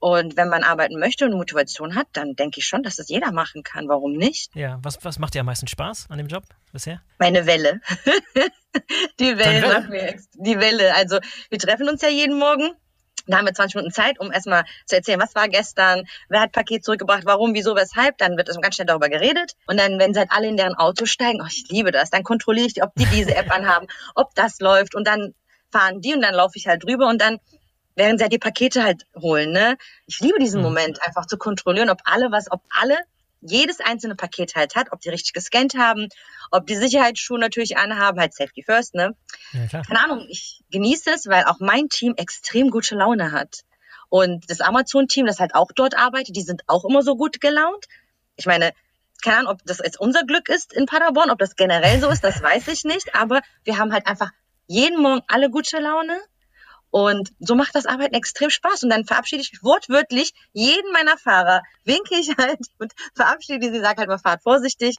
und 0.00 0.36
wenn 0.36 0.48
man 0.48 0.62
arbeiten 0.62 0.98
möchte 0.98 1.24
und 1.24 1.32
Motivation 1.32 1.94
hat, 1.94 2.06
dann 2.12 2.34
denke 2.36 2.60
ich 2.60 2.66
schon, 2.66 2.82
dass 2.82 2.96
das 2.96 3.08
jeder 3.08 3.32
machen 3.32 3.62
kann. 3.62 3.88
Warum 3.88 4.12
nicht? 4.12 4.54
Ja, 4.54 4.78
was, 4.82 5.04
was 5.04 5.18
macht 5.18 5.34
dir 5.34 5.40
am 5.40 5.46
meisten 5.46 5.66
Spaß 5.66 6.06
an 6.08 6.18
dem 6.18 6.28
Job 6.28 6.44
bisher? 6.72 7.02
Meine 7.18 7.46
Welle. 7.46 7.80
die 9.20 9.38
Welle, 9.38 9.62
Welle 9.62 9.80
macht 9.80 9.90
mir 9.90 10.16
die 10.34 10.58
Welle. 10.58 10.94
Also 10.94 11.18
wir 11.50 11.58
treffen 11.58 11.88
uns 11.88 12.02
ja 12.02 12.08
jeden 12.08 12.38
Morgen. 12.38 12.70
Da 13.26 13.38
haben 13.38 13.46
wir 13.46 13.52
20 13.52 13.74
Minuten 13.74 13.92
Zeit, 13.92 14.18
um 14.20 14.32
erstmal 14.32 14.64
zu 14.86 14.96
erzählen, 14.96 15.20
was 15.20 15.34
war 15.34 15.48
gestern, 15.48 16.04
wer 16.30 16.40
hat 16.40 16.52
Paket 16.52 16.82
zurückgebracht, 16.82 17.26
warum, 17.26 17.52
wieso, 17.52 17.76
weshalb. 17.76 18.16
Dann 18.18 18.38
wird 18.38 18.48
ganz 18.62 18.76
schnell 18.76 18.86
darüber 18.86 19.10
geredet. 19.10 19.52
Und 19.66 19.78
dann, 19.78 19.98
wenn 19.98 20.14
sie 20.14 20.20
halt 20.20 20.30
alle 20.32 20.48
in 20.48 20.56
deren 20.56 20.74
Auto 20.74 21.04
steigen, 21.04 21.40
oh, 21.42 21.46
ich 21.46 21.66
liebe 21.68 21.90
das, 21.90 22.08
dann 22.08 22.22
kontrolliere 22.22 22.68
ich 22.68 22.82
ob 22.82 22.94
die 22.94 23.06
diese 23.06 23.34
App 23.34 23.50
anhaben, 23.54 23.86
ob 24.14 24.34
das 24.34 24.60
läuft. 24.60 24.94
Und 24.94 25.06
dann 25.06 25.34
fahren 25.70 26.00
die 26.00 26.14
und 26.14 26.22
dann 26.22 26.34
laufe 26.34 26.56
ich 26.56 26.66
halt 26.66 26.84
drüber 26.84 27.08
und 27.08 27.20
dann 27.20 27.38
während 27.98 28.18
sie 28.18 28.22
halt 28.22 28.32
die 28.32 28.38
Pakete 28.38 28.82
halt 28.84 29.04
holen. 29.14 29.50
Ne? 29.52 29.76
Ich 30.06 30.20
liebe 30.20 30.38
diesen 30.38 30.60
mhm. 30.60 30.68
Moment, 30.68 31.02
einfach 31.06 31.26
zu 31.26 31.36
kontrollieren, 31.36 31.90
ob 31.90 32.00
alle 32.04 32.30
was, 32.30 32.50
ob 32.50 32.62
alle 32.70 32.96
jedes 33.40 33.80
einzelne 33.80 34.14
Paket 34.14 34.54
halt 34.54 34.74
hat, 34.74 34.90
ob 34.92 35.00
die 35.00 35.10
richtig 35.10 35.32
gescannt 35.32 35.74
haben, 35.76 36.08
ob 36.50 36.66
die 36.66 36.76
Sicherheitsschuhe 36.76 37.38
natürlich 37.38 37.76
anhaben, 37.76 38.18
halt 38.18 38.34
Safety 38.34 38.62
First, 38.64 38.94
ne? 38.94 39.14
Ja, 39.52 39.82
Keine 39.82 40.04
Ahnung, 40.04 40.26
ich 40.28 40.64
genieße 40.70 41.10
es, 41.10 41.26
weil 41.26 41.44
auch 41.44 41.60
mein 41.60 41.88
Team 41.88 42.14
extrem 42.16 42.70
gute 42.70 42.96
Laune 42.96 43.32
hat. 43.32 43.60
Und 44.08 44.50
das 44.50 44.60
Amazon-Team, 44.60 45.26
das 45.26 45.38
halt 45.38 45.54
auch 45.54 45.70
dort 45.74 45.96
arbeitet, 45.96 46.34
die 46.34 46.42
sind 46.42 46.62
auch 46.66 46.84
immer 46.84 47.02
so 47.02 47.16
gut 47.16 47.40
gelaunt. 47.40 47.84
Ich 48.36 48.46
meine, 48.46 48.72
keine 49.22 49.38
Ahnung, 49.38 49.52
ob 49.52 49.64
das 49.64 49.78
jetzt 49.78 50.00
unser 50.00 50.24
Glück 50.24 50.48
ist 50.48 50.72
in 50.72 50.86
Paderborn, 50.86 51.30
ob 51.30 51.38
das 51.38 51.56
generell 51.56 52.00
so 52.00 52.08
ist, 52.08 52.24
das 52.24 52.42
weiß 52.42 52.68
ich 52.68 52.84
nicht, 52.84 53.14
aber 53.14 53.42
wir 53.64 53.78
haben 53.78 53.92
halt 53.92 54.06
einfach 54.06 54.30
jeden 54.66 55.00
Morgen 55.02 55.22
alle 55.28 55.50
gute 55.50 55.78
Laune 55.78 56.18
und 56.90 57.30
so 57.38 57.54
macht 57.54 57.74
das 57.74 57.86
Arbeiten 57.86 58.14
extrem 58.14 58.50
Spaß. 58.50 58.82
Und 58.84 58.90
dann 58.90 59.04
verabschiede 59.04 59.42
ich 59.42 59.62
wortwörtlich 59.62 60.32
jeden 60.52 60.90
meiner 60.92 61.18
Fahrer, 61.18 61.62
winke 61.84 62.16
ich 62.16 62.34
halt 62.36 62.60
und 62.78 62.92
verabschiede 63.14 63.72
sie, 63.72 63.80
sage 63.80 63.98
halt 63.98 64.08
mal, 64.08 64.18
fahrt 64.18 64.42
vorsichtig. 64.42 64.96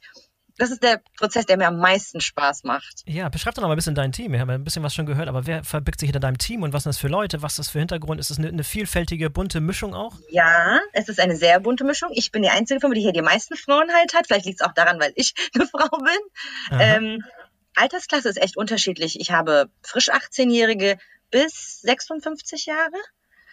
Das 0.58 0.72
ist 0.72 0.84
der 0.84 1.02
Prozess, 1.18 1.46
der 1.46 1.56
mir 1.56 1.68
am 1.68 1.80
meisten 1.80 2.20
Spaß 2.20 2.66
macht. 2.66 3.04
Ja, 3.06 3.30
beschreib 3.30 3.56
doch 3.56 3.62
noch 3.62 3.70
mal 3.70 3.76
ein 3.76 3.78
bisschen 3.78 3.96
dein 3.96 4.12
Team. 4.12 4.34
Wir 4.34 4.42
haben 4.42 4.50
ja 4.50 4.56
ein 4.56 4.66
bisschen 4.66 4.84
was 4.84 4.94
schon 4.94 5.06
gehört, 5.06 5.30
aber 5.30 5.48
wer 5.48 5.64
verbirgt 5.64 6.02
sich 6.02 6.08
hinter 6.08 6.20
deinem 6.20 6.38
Team 6.38 6.64
und 6.64 6.74
was 6.74 6.84
sind 6.84 6.90
das 6.90 6.98
für 6.98 7.08
Leute? 7.08 7.42
Was 7.42 7.54
ist 7.54 7.60
das 7.60 7.70
für 7.70 7.80
Hintergrund? 7.80 8.20
Ist 8.20 8.30
es 8.30 8.40
eine, 8.40 8.50
eine, 8.50 8.66
vielfältige, 8.66 9.30
bunte 9.30 9.62
Mischung 9.62 9.96
auch? 9.96 10.16
Ja, 10.30 10.82
es 10.92 11.08
ist 11.08 11.22
eine 11.22 11.38
sehr 11.38 11.62
bunte 11.62 11.86
Mischung. 11.86 12.10
Ich 12.12 12.34
bin 12.34 12.42
die 12.42 12.50
einzige 12.50 12.82
Firma, 12.82 12.94
die 12.94 13.02
hier 13.02 13.14
die 13.14 13.22
meisten 13.22 13.56
Frauen 13.56 13.90
halt 13.94 14.14
hat. 14.14 14.28
Vielleicht 14.28 14.46
liegt 14.46 14.60
es 14.60 14.68
auch 14.68 14.74
daran, 14.74 15.00
weil 15.00 15.14
ich 15.16 15.34
eine 15.56 15.66
Frau 15.66 15.88
bin. 15.98 16.78
Ähm, 16.78 17.24
Altersklasse 17.76 18.28
ist 18.28 18.42
echt 18.42 18.58
unterschiedlich. 18.58 19.18
Ich 19.20 19.32
habe 19.32 19.70
frisch 19.82 20.12
18-Jährige, 20.12 20.98
bis 21.32 21.82
56 21.82 22.66
Jahre. 22.66 22.98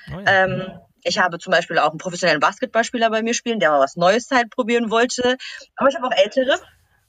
Oh 0.08 0.20
ja. 0.20 0.44
ähm, 0.44 0.80
ich 1.02 1.18
habe 1.18 1.38
zum 1.38 1.52
Beispiel 1.52 1.78
auch 1.78 1.90
einen 1.90 1.98
professionellen 1.98 2.40
Basketballspieler 2.40 3.10
bei 3.10 3.22
mir 3.22 3.34
spielen, 3.34 3.60
der 3.60 3.70
mal 3.70 3.80
was 3.80 3.96
Neues 3.96 4.30
halt 4.30 4.50
probieren 4.50 4.90
wollte. 4.90 5.36
Aber 5.76 5.88
ich 5.88 5.96
habe 5.96 6.06
auch 6.06 6.16
ältere. 6.16 6.58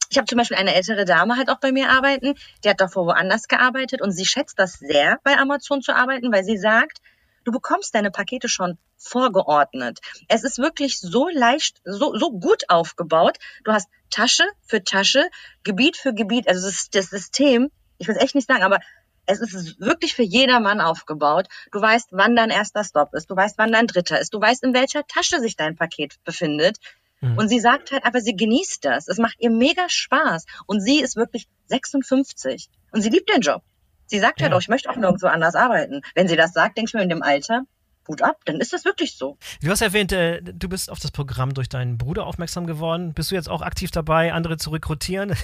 Ich 0.09 0.17
habe 0.17 0.27
zum 0.27 0.37
Beispiel 0.37 0.57
eine 0.57 0.73
ältere 0.73 1.03
Dame 1.03 1.35
halt 1.35 1.49
auch 1.49 1.59
bei 1.59 1.71
mir 1.71 1.89
arbeiten. 1.89 2.35
Die 2.63 2.69
hat 2.69 2.79
davor 2.79 3.07
woanders 3.07 3.47
gearbeitet 3.47 4.01
und 4.01 4.11
sie 4.11 4.25
schätzt 4.25 4.59
das 4.59 4.73
sehr, 4.73 5.19
bei 5.23 5.37
Amazon 5.37 5.81
zu 5.81 5.95
arbeiten, 5.95 6.31
weil 6.31 6.43
sie 6.43 6.57
sagt, 6.57 6.99
du 7.43 7.51
bekommst 7.51 7.95
deine 7.95 8.11
Pakete 8.11 8.47
schon 8.47 8.77
vorgeordnet. 8.97 9.99
Es 10.27 10.43
ist 10.43 10.59
wirklich 10.59 10.99
so 10.99 11.27
leicht, 11.29 11.81
so, 11.83 12.15
so 12.15 12.31
gut 12.31 12.69
aufgebaut. 12.69 13.37
Du 13.63 13.71
hast 13.71 13.89
Tasche 14.09 14.45
für 14.65 14.83
Tasche, 14.83 15.27
Gebiet 15.63 15.97
für 15.97 16.13
Gebiet. 16.13 16.47
Also 16.47 16.67
das, 16.67 16.89
das 16.89 17.09
System, 17.09 17.69
ich 17.97 18.07
will 18.07 18.15
es 18.15 18.21
echt 18.21 18.35
nicht 18.35 18.47
sagen, 18.47 18.63
aber 18.63 18.79
es 19.27 19.39
ist 19.41 19.79
wirklich 19.79 20.15
für 20.15 20.23
jedermann 20.23 20.81
aufgebaut. 20.81 21.47
Du 21.71 21.81
weißt, 21.81 22.09
wann 22.11 22.35
dein 22.35 22.49
erster 22.49 22.83
Stop 22.83 23.13
ist. 23.13 23.29
Du 23.29 23.35
weißt, 23.35 23.57
wann 23.57 23.71
dein 23.71 23.87
dritter 23.87 24.19
ist. 24.19 24.33
Du 24.33 24.41
weißt, 24.41 24.63
in 24.63 24.73
welcher 24.73 25.05
Tasche 25.05 25.39
sich 25.39 25.55
dein 25.55 25.75
Paket 25.75 26.15
befindet. 26.23 26.77
Mhm. 27.21 27.37
Und 27.37 27.49
sie 27.49 27.59
sagt 27.59 27.91
halt, 27.91 28.05
aber 28.05 28.21
sie 28.21 28.35
genießt 28.35 28.83
das. 28.85 29.07
Es 29.07 29.17
macht 29.17 29.35
ihr 29.39 29.51
mega 29.51 29.87
Spaß. 29.87 30.45
Und 30.65 30.81
sie 30.81 31.01
ist 31.01 31.15
wirklich 31.15 31.47
56. 31.67 32.69
Und 32.91 33.01
sie 33.01 33.09
liebt 33.09 33.29
den 33.29 33.41
Job. 33.41 33.63
Sie 34.05 34.19
sagt 34.19 34.39
halt 34.39 34.39
ja. 34.39 34.45
halt 34.45 34.53
auch, 34.53 34.61
ich 34.61 34.69
möchte 34.69 34.89
auch 34.89 34.95
nirgendwo 34.95 35.27
anders 35.27 35.55
arbeiten. 35.55 36.01
Wenn 36.15 36.27
sie 36.27 36.37
das 36.37 36.53
sagt, 36.53 36.77
denke 36.77 36.89
ich 36.89 36.93
mir 36.93 37.03
in 37.03 37.09
dem 37.09 37.23
Alter, 37.23 37.63
gut 38.05 38.21
ab, 38.21 38.37
dann 38.45 38.61
ist 38.61 38.71
das 38.71 38.85
wirklich 38.85 39.17
so. 39.17 39.37
Du 39.61 39.69
hast 39.69 39.81
erwähnt, 39.81 40.13
äh, 40.13 40.41
du 40.41 40.69
bist 40.69 40.89
auf 40.89 40.99
das 40.99 41.11
Programm 41.11 41.53
durch 41.53 41.67
deinen 41.67 41.97
Bruder 41.97 42.25
aufmerksam 42.25 42.65
geworden. 42.65 43.13
Bist 43.13 43.31
du 43.31 43.35
jetzt 43.35 43.49
auch 43.49 43.61
aktiv 43.61 43.91
dabei, 43.91 44.31
andere 44.31 44.57
zu 44.57 44.69
rekrutieren? 44.69 45.35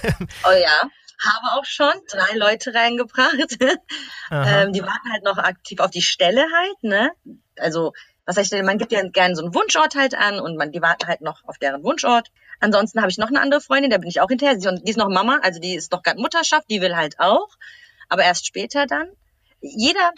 Oh 0.44 0.52
ja, 0.52 0.88
habe 1.18 1.58
auch 1.58 1.64
schon 1.64 1.92
drei 2.08 2.36
Leute 2.36 2.74
reingebracht. 2.74 3.58
ähm, 4.30 4.72
die 4.72 4.82
waren 4.82 5.12
halt 5.12 5.24
noch 5.24 5.38
aktiv 5.38 5.80
auf 5.80 5.90
die 5.90 6.02
Stelle 6.02 6.42
halt, 6.52 6.82
ne? 6.82 7.10
Also 7.58 7.92
was 8.26 8.36
heißt 8.36 8.52
denn, 8.52 8.64
man 8.64 8.78
gibt 8.78 8.92
ja 8.92 9.06
gerne 9.06 9.36
so 9.36 9.42
einen 9.42 9.54
Wunschort 9.54 9.94
halt 9.94 10.14
an 10.14 10.40
und 10.40 10.56
man, 10.56 10.72
die 10.72 10.80
warten 10.80 11.06
halt 11.06 11.20
noch 11.20 11.44
auf 11.44 11.58
deren 11.58 11.84
Wunschort. 11.84 12.30
Ansonsten 12.60 13.00
habe 13.00 13.10
ich 13.10 13.18
noch 13.18 13.28
eine 13.28 13.40
andere 13.40 13.60
Freundin, 13.60 13.90
da 13.90 13.98
bin 13.98 14.08
ich 14.08 14.20
auch 14.20 14.28
hinterher. 14.28 14.56
Die 14.56 14.90
ist 14.90 14.96
noch 14.96 15.08
Mama, 15.08 15.40
also 15.42 15.60
die 15.60 15.74
ist 15.74 15.92
noch 15.92 16.02
gerade 16.02 16.20
Mutterschaft, 16.20 16.70
die 16.70 16.80
will 16.80 16.96
halt 16.96 17.20
auch, 17.20 17.48
aber 18.08 18.22
erst 18.22 18.46
später 18.46 18.86
dann. 18.86 19.08
Jeder, 19.60 20.12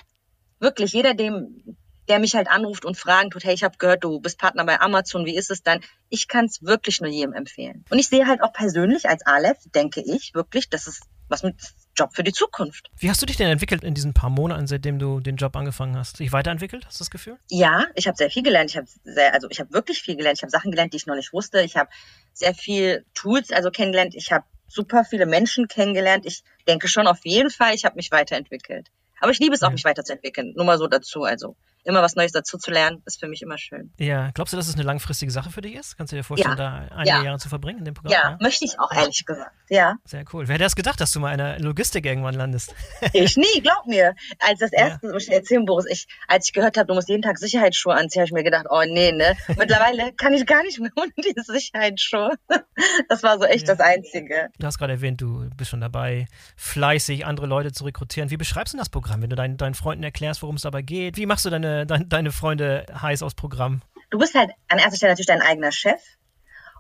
wirklich 0.61 0.93
jeder, 0.93 1.15
dem, 1.15 1.77
der 2.09 2.19
mich 2.19 2.35
halt 2.35 2.49
anruft 2.49 2.85
und 2.85 2.97
fragen 2.97 3.31
tut, 3.31 3.45
hey, 3.45 3.55
ich 3.55 3.65
habe 3.65 3.79
gehört, 3.79 4.05
du 4.05 4.21
bist 4.21 4.39
Partner 4.39 4.65
bei 4.65 4.81
Amazon, 4.81 5.25
wie 5.25 5.37
ist 5.37 5.51
es 5.51 5.63
dann? 5.63 5.81
Ich 6.09 6.29
kann 6.29 6.47
es 6.47 6.63
wirklich 6.63 7.01
nur 7.01 7.11
jedem 7.11 7.33
empfehlen. 7.33 7.85
Und 7.91 7.99
ich 7.99 8.09
sehe 8.09 8.27
halt 8.27 8.43
auch 8.43 8.53
persönlich 8.53 9.09
als 9.09 9.27
Aleph, 9.27 9.59
denke 9.75 10.01
ich 10.01 10.35
wirklich, 10.35 10.71
dass 10.71 10.87
es 10.87 11.01
was 11.29 11.43
mit 11.43 11.57
Job 11.97 12.15
für 12.15 12.23
die 12.23 12.33
Zukunft. 12.33 12.91
Wie 12.99 13.11
hast 13.11 13.21
du 13.23 13.27
dich 13.27 13.37
denn 13.37 13.49
entwickelt 13.49 13.83
in 13.83 13.95
diesen 13.95 14.15
paar 14.15 14.31
Monaten, 14.31 14.67
seitdem 14.67 14.99
du 14.99 15.21
den 15.21 15.37
Job 15.37 15.57
angefangen 15.57 15.97
hast? 15.97 16.19
Dich 16.21 16.31
weiterentwickelt, 16.33 16.87
hast 16.87 17.01
du 17.01 17.05
das 17.05 17.11
Gefühl? 17.11 17.39
Ja, 17.51 17.87
ich 17.95 18.07
habe 18.07 18.17
sehr 18.17 18.31
viel 18.31 18.43
gelernt. 18.43 18.71
Ich 18.71 18.77
habe 18.77 18.87
sehr, 19.05 19.35
also 19.35 19.49
ich 19.51 19.59
habe 19.59 19.73
wirklich 19.73 20.03
viel 20.03 20.17
gelernt. 20.17 20.39
Ich 20.39 20.43
habe 20.43 20.51
Sachen 20.51 20.71
gelernt, 20.71 20.93
die 20.93 20.99
ich 20.99 21.07
noch 21.07 21.17
nicht 21.17 21.33
wusste. 21.33 21.63
Ich 21.63 21.77
habe 21.77 21.91
sehr 22.33 22.55
viel 22.55 23.05
Tools 23.15 23.51
also 23.51 23.71
kennengelernt. 23.71 24.15
Ich 24.15 24.31
habe 24.31 24.45
super 24.69 25.05
viele 25.05 25.27
Menschen 25.27 25.69
kennengelernt. 25.69 26.27
Ich 26.27 26.45
denke 26.69 26.89
schon 26.89 27.07
auf 27.07 27.25
jeden 27.25 27.51
Fall, 27.51 27.75
ich 27.75 27.85
habe 27.85 27.97
mich 27.97 28.11
weiterentwickelt. 28.11 28.91
Aber 29.21 29.31
ich 29.31 29.39
liebe 29.39 29.55
es 29.55 29.63
auch, 29.63 29.69
ja. 29.69 29.73
mich 29.73 29.85
weiterzuentwickeln. 29.85 30.53
Nur 30.55 30.67
mal 30.67 30.79
so 30.79 30.87
dazu. 30.87 31.23
Also 31.23 31.57
immer 31.87 32.03
was 32.03 32.17
Neues 32.17 32.33
dazu 32.33 32.59
zu 32.59 32.71
lernen, 32.71 33.03
ist 33.07 33.21
für 33.21 33.29
mich 33.29 33.43
immer 33.43 33.59
schön. 33.59 33.93
Ja, 33.99 34.31
glaubst 34.33 34.53
du, 34.53 34.57
dass 34.57 34.69
es 34.69 34.75
eine 34.75 34.83
langfristige 34.83 35.31
Sache 35.31 35.51
für 35.51 35.61
dich 35.61 35.75
ist? 35.75 35.97
Kannst 35.97 36.13
du 36.13 36.17
dir 36.17 36.25
vorstellen, 36.25 36.59
ja. 36.59 36.89
da 36.89 36.97
einige 36.97 37.17
ja. 37.17 37.23
Jahre 37.23 37.39
zu 37.39 37.49
verbringen 37.49 37.79
in 37.81 37.85
dem 37.85 37.95
Programm? 37.95 38.13
Ja, 38.13 38.31
ja, 38.31 38.39
möchte 38.41 38.65
ich 38.65 38.79
auch, 38.79 38.93
ehrlich 38.93 39.25
gesagt. 39.25 39.53
Ja. 39.69 39.97
Sehr 40.05 40.25
cool. 40.33 40.47
Wer 40.49 40.55
hätte 40.55 40.65
das 40.65 40.77
gedacht, 40.77 41.01
dass 41.01 41.13
du 41.13 41.21
mal 41.21 41.33
in 41.33 41.39
der 41.39 41.61
Logistik 41.61 42.07
irgendwann 42.07 42.35
landest? 42.35 42.75
ich 43.13 43.37
nie, 43.37 43.61
glaub 43.63 43.87
mir. 43.87 44.15
Als 44.41 44.61
das 44.61 44.73
erste, 44.73 45.09
muss 45.13 45.25
ich 45.25 45.33
erzählen, 45.33 45.65
Boris, 45.65 45.87
ich, 45.87 46.07
als 46.29 46.47
ich 46.47 46.53
gehört 46.53 46.77
habe, 46.77 46.87
du 46.87 46.95
musst 46.95 47.09
jeden 47.09 47.23
Tag 47.23 47.39
Sicherheitsschuhe 47.39 47.95
anziehen, 47.95 48.21
habe 48.21 48.27
ich 48.27 48.33
mir 48.33 48.45
gedacht, 48.45 48.67
oh 48.71 48.83
nee, 48.87 49.13
ne? 49.13 49.37
Mittlerweile 49.57 50.13
kann 50.13 50.33
ich 50.35 50.47
gar 50.47 50.63
nicht 50.63 50.79
mehr 50.81 50.91
ohne 50.97 51.13
diese 51.17 51.43
Sicherheitsschuhe. 51.53 52.33
Das 53.09 53.23
war 53.23 53.39
so 53.39 53.45
echt 53.45 53.69
das 53.69 53.81
Einzige. 53.81 54.51
Du 54.59 54.67
hast 54.67 54.79
gerade 54.79 54.95
erwähnt, 54.95 55.21
du 55.21 55.49
bist 55.57 55.71
schon 55.71 55.81
dabei, 55.81 56.27
fleißig 56.57 57.27
andere 57.27 57.47
Leute 57.47 57.73
zu 57.73 57.85
rekrutieren. 57.85 58.31
Wie 58.31 58.37
beschreibst 58.37 58.75
du 58.75 58.79
das 58.79 58.89
Programm, 58.89 59.23
wenn 59.23 59.31
du 59.31 59.37
deinen, 59.37 59.57
deinen 59.57 59.75
Freunden 59.75 60.05
erklärst, 60.05 60.43
worum 60.43 60.57
es 60.57 60.63
dabei 60.63 60.83
geht? 60.83 61.17
Wie 61.17 61.27
machst 61.27 61.45
du 61.45 61.51
deine, 61.51 61.76
deine, 61.85 62.07
deine 62.07 62.33
Freunde 62.33 62.87
heiß 62.91 63.23
aufs 63.23 63.35
Programm? 63.35 63.83
Du 64.11 64.19
bist 64.19 64.35
halt 64.35 64.51
an 64.69 64.79
erster 64.79 64.97
Stelle 64.97 65.13
natürlich 65.13 65.27
dein 65.27 65.43
eigener 65.43 65.73
Chef. 65.73 66.01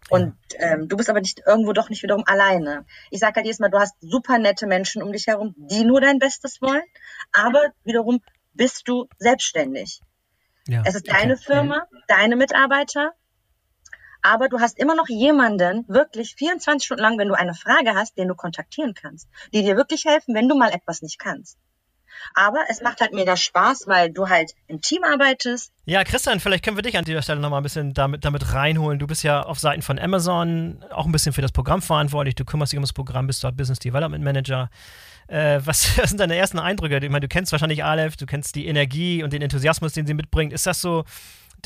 Und 0.08 0.36
ähm, 0.58 0.88
du 0.88 0.96
bist 0.96 1.10
aber 1.10 1.20
nicht 1.20 1.42
irgendwo 1.44 1.72
doch 1.72 1.90
nicht 1.90 2.02
wiederum 2.02 2.22
alleine. 2.26 2.86
Ich 3.10 3.18
sage 3.18 3.36
halt 3.36 3.46
jedes 3.46 3.58
Mal, 3.58 3.70
du 3.70 3.78
hast 3.78 3.94
super 4.00 4.38
nette 4.38 4.66
Menschen 4.66 5.02
um 5.02 5.12
dich 5.12 5.26
herum, 5.26 5.54
die 5.56 5.84
nur 5.84 6.00
dein 6.00 6.20
Bestes 6.20 6.62
wollen, 6.62 6.84
aber 7.32 7.72
wiederum 7.82 8.20
bist 8.54 8.86
du 8.86 9.08
selbstständig. 9.18 10.00
Ja. 10.68 10.82
Es 10.84 10.94
ist 10.94 11.08
deine 11.08 11.34
okay. 11.34 11.42
Firma, 11.44 11.86
deine 12.06 12.36
Mitarbeiter, 12.36 13.14
aber 14.22 14.48
du 14.48 14.60
hast 14.60 14.78
immer 14.78 14.94
noch 14.94 15.08
jemanden, 15.08 15.84
wirklich 15.88 16.34
24 16.36 16.84
Stunden 16.84 17.02
lang, 17.02 17.18
wenn 17.18 17.28
du 17.28 17.34
eine 17.34 17.54
Frage 17.54 17.94
hast, 17.94 18.16
den 18.16 18.28
du 18.28 18.34
kontaktieren 18.34 18.94
kannst, 18.94 19.28
die 19.52 19.62
dir 19.62 19.76
wirklich 19.76 20.04
helfen, 20.04 20.34
wenn 20.34 20.48
du 20.48 20.56
mal 20.56 20.70
etwas 20.70 21.02
nicht 21.02 21.18
kannst. 21.18 21.58
Aber 22.34 22.58
es 22.68 22.82
macht 22.82 23.00
halt 23.00 23.12
mega 23.12 23.36
Spaß, 23.36 23.86
weil 23.86 24.10
du 24.10 24.28
halt 24.28 24.52
im 24.68 24.80
Team 24.80 25.04
arbeitest. 25.04 25.72
Ja, 25.84 26.04
Christian, 26.04 26.40
vielleicht 26.40 26.64
können 26.64 26.76
wir 26.76 26.82
dich 26.82 26.98
an 26.98 27.04
dieser 27.04 27.22
Stelle 27.22 27.40
nochmal 27.40 27.60
ein 27.60 27.62
bisschen 27.62 27.94
damit, 27.94 28.24
damit 28.24 28.52
reinholen. 28.52 28.98
Du 28.98 29.06
bist 29.06 29.22
ja 29.22 29.42
auf 29.42 29.58
Seiten 29.58 29.82
von 29.82 29.98
Amazon 29.98 30.84
auch 30.90 31.06
ein 31.06 31.12
bisschen 31.12 31.32
für 31.32 31.42
das 31.42 31.52
Programm 31.52 31.82
verantwortlich. 31.82 32.34
Du 32.34 32.44
kümmerst 32.44 32.72
dich 32.72 32.78
um 32.78 32.82
das 32.82 32.92
Programm, 32.92 33.26
bist 33.26 33.42
dort 33.44 33.56
Business 33.56 33.78
Development 33.78 34.22
Manager. 34.22 34.70
Äh, 35.28 35.60
was, 35.64 35.98
was, 35.98 36.10
sind 36.10 36.20
deine 36.20 36.36
ersten 36.36 36.58
Eindrücke? 36.58 36.98
Ich 36.98 37.10
meine, 37.10 37.20
du 37.20 37.28
kennst 37.28 37.52
wahrscheinlich 37.52 37.84
Aleph, 37.84 38.16
du 38.16 38.26
kennst 38.26 38.54
die 38.54 38.66
Energie 38.66 39.22
und 39.22 39.32
den 39.32 39.42
Enthusiasmus, 39.42 39.92
den 39.92 40.06
sie 40.06 40.14
mitbringt. 40.14 40.52
Ist 40.52 40.66
das 40.66 40.80
so 40.80 41.04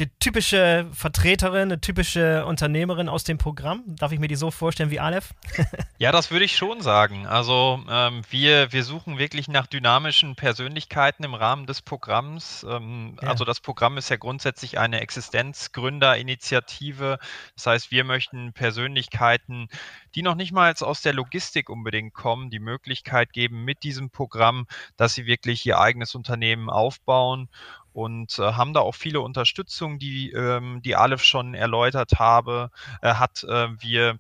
die 0.01 0.09
typische 0.19 0.89
Vertreterin, 0.93 1.63
eine 1.63 1.81
typische 1.81 2.45
Unternehmerin 2.47 3.09
aus 3.09 3.25
dem 3.25 3.39
Programm? 3.39 3.83
Darf 3.87 4.13
ich 4.13 4.19
mir 4.19 4.29
die 4.29 4.37
so 4.37 4.51
vorstellen 4.51 4.91
wie 4.91 4.99
Aleph? 4.99 5.35
ja, 5.99 6.11
das 6.11 6.31
würde 6.31 6.47
ich 6.47 6.57
schon 6.57 6.81
sagen. 6.81 7.27
Also 7.27 7.85
ähm, 7.89 8.23
wir, 8.31 8.73
wir 8.73 8.83
suchen 8.83 9.19
wirklich 9.19 9.49
nach 9.49 9.67
dynamischen 9.67 10.37
Persönlichkeiten 10.37 11.23
im 11.23 11.35
Rahmen 11.35 11.67
des 11.67 11.83
Programms. 11.83 12.65
Ähm, 12.69 13.19
ja. 13.21 13.29
Also 13.29 13.45
das 13.45 13.61
Programm 13.61 13.99
ist 13.99 14.09
ja 14.09 14.17
grundsätzlich 14.17 14.79
eine 14.79 15.01
Existenzgründerinitiative. 15.01 17.19
Das 17.55 17.67
heißt, 17.67 17.91
wir 17.91 18.05
möchten 18.05 18.55
Persönlichkeiten, 18.55 19.69
die 20.15 20.23
noch 20.23 20.35
nicht 20.35 20.53
mal 20.53 20.73
aus 20.81 21.03
der 21.03 21.13
Logistik 21.13 21.69
unbedingt 21.69 22.15
kommen, 22.15 22.49
die 22.51 22.59
Möglichkeit 22.59 23.33
geben 23.33 23.65
mit 23.65 23.83
diesem 23.83 24.11
Programm, 24.11 24.67
dass 24.97 25.15
sie 25.15 25.27
wirklich 25.27 25.67
ihr 25.67 25.79
eigenes 25.79 26.15
Unternehmen 26.15 26.71
aufbauen 26.71 27.51
und 27.93 28.39
äh, 28.39 28.53
haben 28.53 28.73
da 28.75 28.81
auch 28.81 28.95
viele 28.95 29.21
Unterstützung, 29.21 29.99
die 29.99 30.31
ähm, 30.33 30.81
die 30.83 30.97
Aleph 30.97 31.23
schon 31.23 31.55
erläutert 31.55 32.19
habe, 32.19 32.71
äh, 33.03 33.15
hat. 33.15 33.45
Äh, 33.45 33.69
wir 33.81 34.19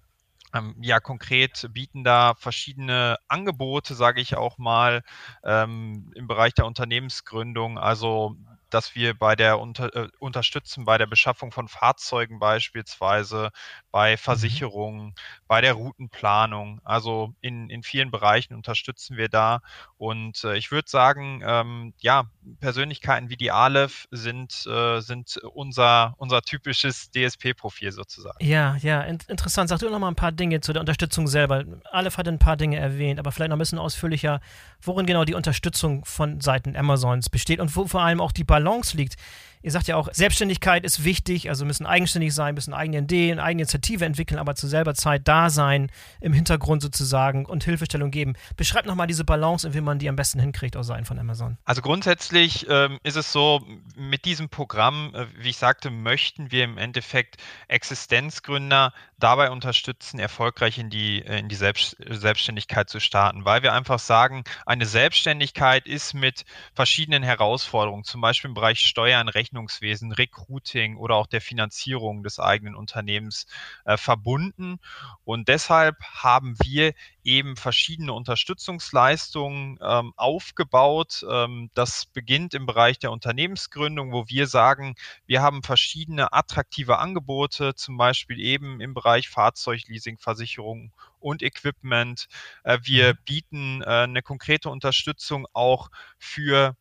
ähm, 0.54 0.74
ja, 0.80 1.00
konkret 1.00 1.68
bieten 1.72 2.04
da 2.04 2.34
verschiedene 2.34 3.16
Angebote, 3.28 3.94
sage 3.94 4.20
ich 4.20 4.36
auch 4.36 4.58
mal, 4.58 5.02
ähm, 5.44 6.12
im 6.14 6.26
Bereich 6.26 6.54
der 6.54 6.66
Unternehmensgründung. 6.66 7.78
Also 7.78 8.36
dass 8.74 8.94
wir 8.94 9.14
bei 9.14 9.36
der 9.36 9.58
unter, 9.58 9.94
äh, 9.94 10.08
unterstützen 10.18 10.84
bei 10.84 10.98
der 10.98 11.06
Beschaffung 11.06 11.52
von 11.52 11.68
Fahrzeugen 11.68 12.38
beispielsweise, 12.38 13.50
bei 13.90 14.12
mhm. 14.12 14.18
Versicherungen, 14.18 15.14
bei 15.46 15.60
der 15.60 15.74
Routenplanung. 15.74 16.80
Also 16.84 17.34
in, 17.40 17.70
in 17.70 17.82
vielen 17.82 18.10
Bereichen 18.10 18.54
unterstützen 18.54 19.16
wir 19.16 19.28
da. 19.28 19.60
Und 19.96 20.44
äh, 20.44 20.56
ich 20.56 20.70
würde 20.70 20.88
sagen, 20.88 21.42
ähm, 21.44 21.94
ja, 22.00 22.24
Persönlichkeiten 22.60 23.30
wie 23.30 23.36
die 23.36 23.50
Aleph 23.50 24.06
sind, 24.10 24.66
äh, 24.66 25.00
sind 25.00 25.36
unser, 25.54 26.14
unser 26.18 26.42
typisches 26.42 27.10
DSP-Profil 27.10 27.92
sozusagen. 27.92 28.44
Ja, 28.44 28.76
ja, 28.76 29.02
in 29.02 29.18
interessant. 29.28 29.68
Sag 29.68 29.80
du 29.80 29.90
noch 29.90 29.98
mal 29.98 30.08
ein 30.08 30.16
paar 30.16 30.32
Dinge 30.32 30.60
zu 30.60 30.72
der 30.72 30.80
Unterstützung 30.80 31.26
selber. 31.26 31.64
Aleph 31.90 32.16
hat 32.18 32.28
ein 32.28 32.38
paar 32.38 32.56
Dinge 32.56 32.78
erwähnt, 32.78 33.18
aber 33.18 33.32
vielleicht 33.32 33.50
noch 33.50 33.56
ein 33.56 33.60
bisschen 33.60 33.78
ausführlicher, 33.78 34.40
worin 34.82 35.06
genau 35.06 35.24
die 35.24 35.34
Unterstützung 35.34 36.04
von 36.04 36.40
Seiten 36.40 36.76
Amazons 36.76 37.28
besteht 37.28 37.60
und 37.60 37.74
wo 37.76 37.86
vor 37.86 38.02
allem 38.02 38.20
auch 38.20 38.32
die 38.32 38.44
Balance 38.44 38.59
liegt 38.94 39.16
Ihr 39.62 39.70
sagt 39.72 39.88
ja 39.88 39.96
auch, 39.96 40.08
Selbstständigkeit 40.12 40.84
ist 40.84 41.04
wichtig, 41.04 41.50
also 41.50 41.66
müssen 41.66 41.84
eigenständig 41.84 42.34
sein, 42.34 42.54
müssen 42.54 42.72
eigene 42.72 42.98
Ideen, 42.98 43.38
eigene 43.38 43.62
Initiative 43.62 44.06
entwickeln, 44.06 44.38
aber 44.38 44.54
zur 44.54 44.70
selber 44.70 44.94
Zeit 44.94 45.28
da 45.28 45.50
sein, 45.50 45.90
im 46.20 46.32
Hintergrund 46.32 46.80
sozusagen 46.80 47.44
und 47.44 47.64
Hilfestellung 47.64 48.10
geben. 48.10 48.34
Beschreibt 48.56 48.86
nochmal 48.86 49.06
diese 49.06 49.24
Balance 49.24 49.66
und 49.66 49.74
wie 49.74 49.82
man 49.82 49.98
die 49.98 50.08
am 50.08 50.16
besten 50.16 50.40
hinkriegt 50.40 50.76
aus 50.76 50.86
Seiten 50.86 51.04
von 51.04 51.18
Amazon. 51.18 51.58
Also 51.66 51.82
grundsätzlich 51.82 52.66
ähm, 52.70 52.98
ist 53.02 53.16
es 53.16 53.32
so, 53.32 53.60
mit 53.96 54.24
diesem 54.24 54.48
Programm, 54.48 55.14
äh, 55.14 55.26
wie 55.38 55.50
ich 55.50 55.58
sagte, 55.58 55.90
möchten 55.90 56.50
wir 56.50 56.64
im 56.64 56.78
Endeffekt 56.78 57.36
Existenzgründer 57.68 58.94
dabei 59.18 59.50
unterstützen, 59.50 60.18
erfolgreich 60.18 60.78
in 60.78 60.88
die, 60.88 61.22
äh, 61.22 61.38
in 61.38 61.48
die 61.48 61.54
Selbst 61.54 61.96
Selbstständigkeit 62.08 62.88
zu 62.88 62.98
starten, 62.98 63.44
weil 63.44 63.62
wir 63.62 63.74
einfach 63.74 63.98
sagen, 63.98 64.44
eine 64.64 64.86
Selbstständigkeit 64.86 65.86
ist 65.86 66.14
mit 66.14 66.44
verschiedenen 66.72 67.22
Herausforderungen, 67.22 68.04
zum 68.04 68.22
Beispiel 68.22 68.48
im 68.48 68.54
Bereich 68.54 68.80
Steuern, 68.80 69.28
Rechnungswesen, 69.50 70.12
Recruiting 70.12 70.96
oder 70.96 71.16
auch 71.16 71.26
der 71.26 71.40
Finanzierung 71.40 72.22
des 72.22 72.38
eigenen 72.38 72.76
Unternehmens 72.76 73.46
äh, 73.84 73.96
verbunden. 73.96 74.78
Und 75.24 75.48
deshalb 75.48 75.96
haben 76.02 76.56
wir 76.62 76.94
eben 77.24 77.56
verschiedene 77.56 78.12
Unterstützungsleistungen 78.12 79.78
ähm, 79.82 80.12
aufgebaut. 80.16 81.24
Ähm, 81.28 81.70
das 81.74 82.06
beginnt 82.06 82.54
im 82.54 82.66
Bereich 82.66 82.98
der 83.00 83.10
Unternehmensgründung, 83.10 84.12
wo 84.12 84.28
wir 84.28 84.46
sagen, 84.46 84.94
wir 85.26 85.42
haben 85.42 85.62
verschiedene 85.62 86.32
attraktive 86.32 86.98
Angebote, 86.98 87.74
zum 87.74 87.96
Beispiel 87.96 88.38
eben 88.38 88.80
im 88.80 88.94
Bereich 88.94 89.28
Fahrzeugleasing, 89.28 90.18
Versicherung 90.18 90.92
und 91.18 91.42
Equipment. 91.42 92.28
Äh, 92.62 92.78
wir 92.82 93.14
mhm. 93.14 93.18
bieten 93.24 93.82
äh, 93.82 93.86
eine 93.86 94.22
konkrete 94.22 94.70
Unterstützung 94.70 95.46
auch 95.52 95.90
für 96.18 96.76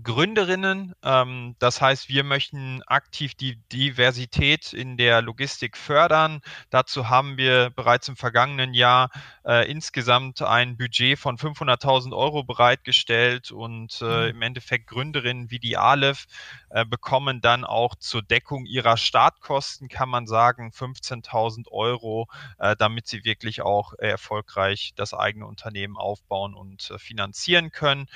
Gründerinnen. 0.00 0.94
Ähm, 1.02 1.54
das 1.58 1.80
heißt, 1.80 2.08
wir 2.08 2.24
möchten 2.24 2.82
aktiv 2.86 3.34
die 3.34 3.56
Diversität 3.72 4.72
in 4.72 4.96
der 4.96 5.20
Logistik 5.20 5.76
fördern. 5.76 6.40
Dazu 6.70 7.10
haben 7.10 7.36
wir 7.36 7.70
bereits 7.70 8.08
im 8.08 8.16
vergangenen 8.16 8.72
Jahr 8.72 9.10
äh, 9.44 9.70
insgesamt 9.70 10.40
ein 10.40 10.76
Budget 10.78 11.18
von 11.18 11.36
500.000 11.36 12.16
Euro 12.16 12.42
bereitgestellt 12.42 13.50
und 13.50 14.00
äh, 14.00 14.04
mhm. 14.04 14.36
im 14.36 14.42
Endeffekt 14.42 14.86
Gründerinnen 14.86 15.50
wie 15.50 15.58
die 15.58 15.76
Aleph 15.76 16.26
äh, 16.70 16.86
bekommen 16.86 17.42
dann 17.42 17.64
auch 17.64 17.94
zur 17.94 18.22
Deckung 18.22 18.64
ihrer 18.64 18.96
Startkosten, 18.96 19.88
kann 19.88 20.08
man 20.08 20.26
sagen, 20.26 20.70
15.000 20.70 21.68
Euro, 21.70 22.28
äh, 22.58 22.76
damit 22.76 23.06
sie 23.08 23.24
wirklich 23.24 23.60
auch 23.60 23.92
erfolgreich 23.98 24.92
das 24.96 25.12
eigene 25.12 25.46
Unternehmen 25.46 25.98
aufbauen 25.98 26.54
und 26.54 26.90
äh, 26.90 26.98
finanzieren 26.98 27.72
können. 27.72 28.06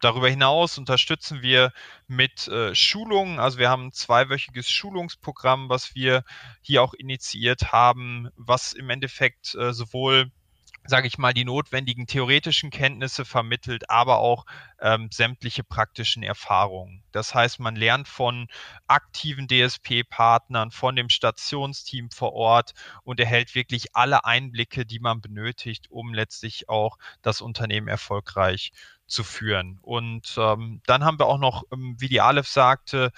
Darüber 0.00 0.28
hinaus 0.28 0.76
unterstützen 0.76 1.40
wir 1.42 1.72
mit 2.06 2.48
äh, 2.48 2.74
Schulungen. 2.74 3.38
Also 3.38 3.58
wir 3.58 3.70
haben 3.70 3.86
ein 3.86 3.92
zweiwöchiges 3.92 4.68
Schulungsprogramm, 4.68 5.68
was 5.68 5.94
wir 5.94 6.22
hier 6.60 6.82
auch 6.82 6.92
initiiert 6.94 7.72
haben, 7.72 8.28
was 8.36 8.74
im 8.74 8.90
Endeffekt 8.90 9.54
äh, 9.54 9.72
sowohl 9.72 10.30
sage 10.86 11.06
ich 11.06 11.18
mal, 11.18 11.34
die 11.34 11.44
notwendigen 11.44 12.06
theoretischen 12.06 12.70
Kenntnisse 12.70 13.24
vermittelt, 13.24 13.90
aber 13.90 14.18
auch 14.18 14.46
ähm, 14.80 15.08
sämtliche 15.10 15.64
praktischen 15.64 16.22
Erfahrungen. 16.22 17.02
Das 17.12 17.34
heißt, 17.34 17.60
man 17.60 17.76
lernt 17.76 18.08
von 18.08 18.48
aktiven 18.86 19.48
DSP-Partnern, 19.48 20.70
von 20.70 20.96
dem 20.96 21.08
Stationsteam 21.08 22.10
vor 22.10 22.32
Ort 22.32 22.74
und 23.02 23.20
erhält 23.20 23.54
wirklich 23.54 23.94
alle 23.94 24.24
Einblicke, 24.24 24.86
die 24.86 24.98
man 24.98 25.20
benötigt, 25.20 25.90
um 25.90 26.14
letztlich 26.14 26.68
auch 26.68 26.98
das 27.22 27.40
Unternehmen 27.40 27.88
erfolgreich 27.88 28.72
zu 29.06 29.24
führen. 29.24 29.78
Und 29.82 30.34
ähm, 30.38 30.80
dann 30.86 31.04
haben 31.04 31.18
wir 31.18 31.26
auch 31.26 31.38
noch, 31.38 31.64
ähm, 31.72 31.96
wie 31.98 32.08
die 32.08 32.20
Aleph 32.20 32.48
sagte, 32.48 33.12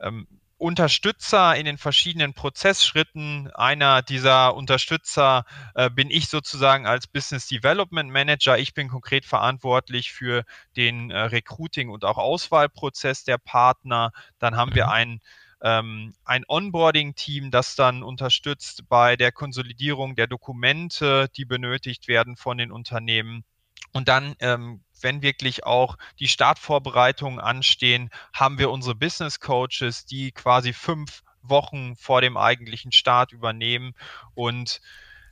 ähm, 0.00 0.26
Unterstützer 0.58 1.56
in 1.56 1.66
den 1.66 1.78
verschiedenen 1.78 2.34
Prozessschritten. 2.34 3.50
Einer 3.52 4.02
dieser 4.02 4.54
Unterstützer 4.54 5.44
äh, 5.74 5.90
bin 5.90 6.10
ich 6.10 6.28
sozusagen 6.28 6.86
als 6.86 7.06
Business 7.06 7.48
Development 7.48 8.10
Manager. 8.10 8.58
Ich 8.58 8.74
bin 8.74 8.88
konkret 8.88 9.24
verantwortlich 9.24 10.12
für 10.12 10.44
den 10.76 11.10
äh, 11.10 11.18
Recruiting 11.18 11.90
und 11.90 12.04
auch 12.04 12.18
Auswahlprozess 12.18 13.24
der 13.24 13.38
Partner. 13.38 14.12
Dann 14.38 14.56
haben 14.56 14.74
wir 14.74 14.86
mhm. 14.86 14.92
ein 14.92 15.20
ähm, 15.62 16.14
ein 16.26 16.44
Onboarding-Team, 16.46 17.50
das 17.50 17.74
dann 17.74 18.02
unterstützt 18.02 18.86
bei 18.88 19.16
der 19.16 19.32
Konsolidierung 19.32 20.14
der 20.14 20.26
Dokumente, 20.26 21.30
die 21.36 21.46
benötigt 21.46 22.06
werden 22.06 22.36
von 22.36 22.58
den 22.58 22.70
Unternehmen. 22.70 23.44
Und 23.92 24.08
dann 24.08 24.34
ähm, 24.40 24.82
wenn 25.04 25.22
wirklich 25.22 25.64
auch 25.64 25.96
die 26.18 26.26
Startvorbereitungen 26.26 27.38
anstehen, 27.38 28.10
haben 28.32 28.58
wir 28.58 28.70
unsere 28.70 28.96
Business 28.96 29.38
Coaches, 29.38 30.06
die 30.06 30.32
quasi 30.32 30.72
fünf 30.72 31.22
Wochen 31.42 31.94
vor 31.94 32.22
dem 32.22 32.36
eigentlichen 32.36 32.90
Start 32.90 33.30
übernehmen. 33.30 33.92
Und 34.34 34.80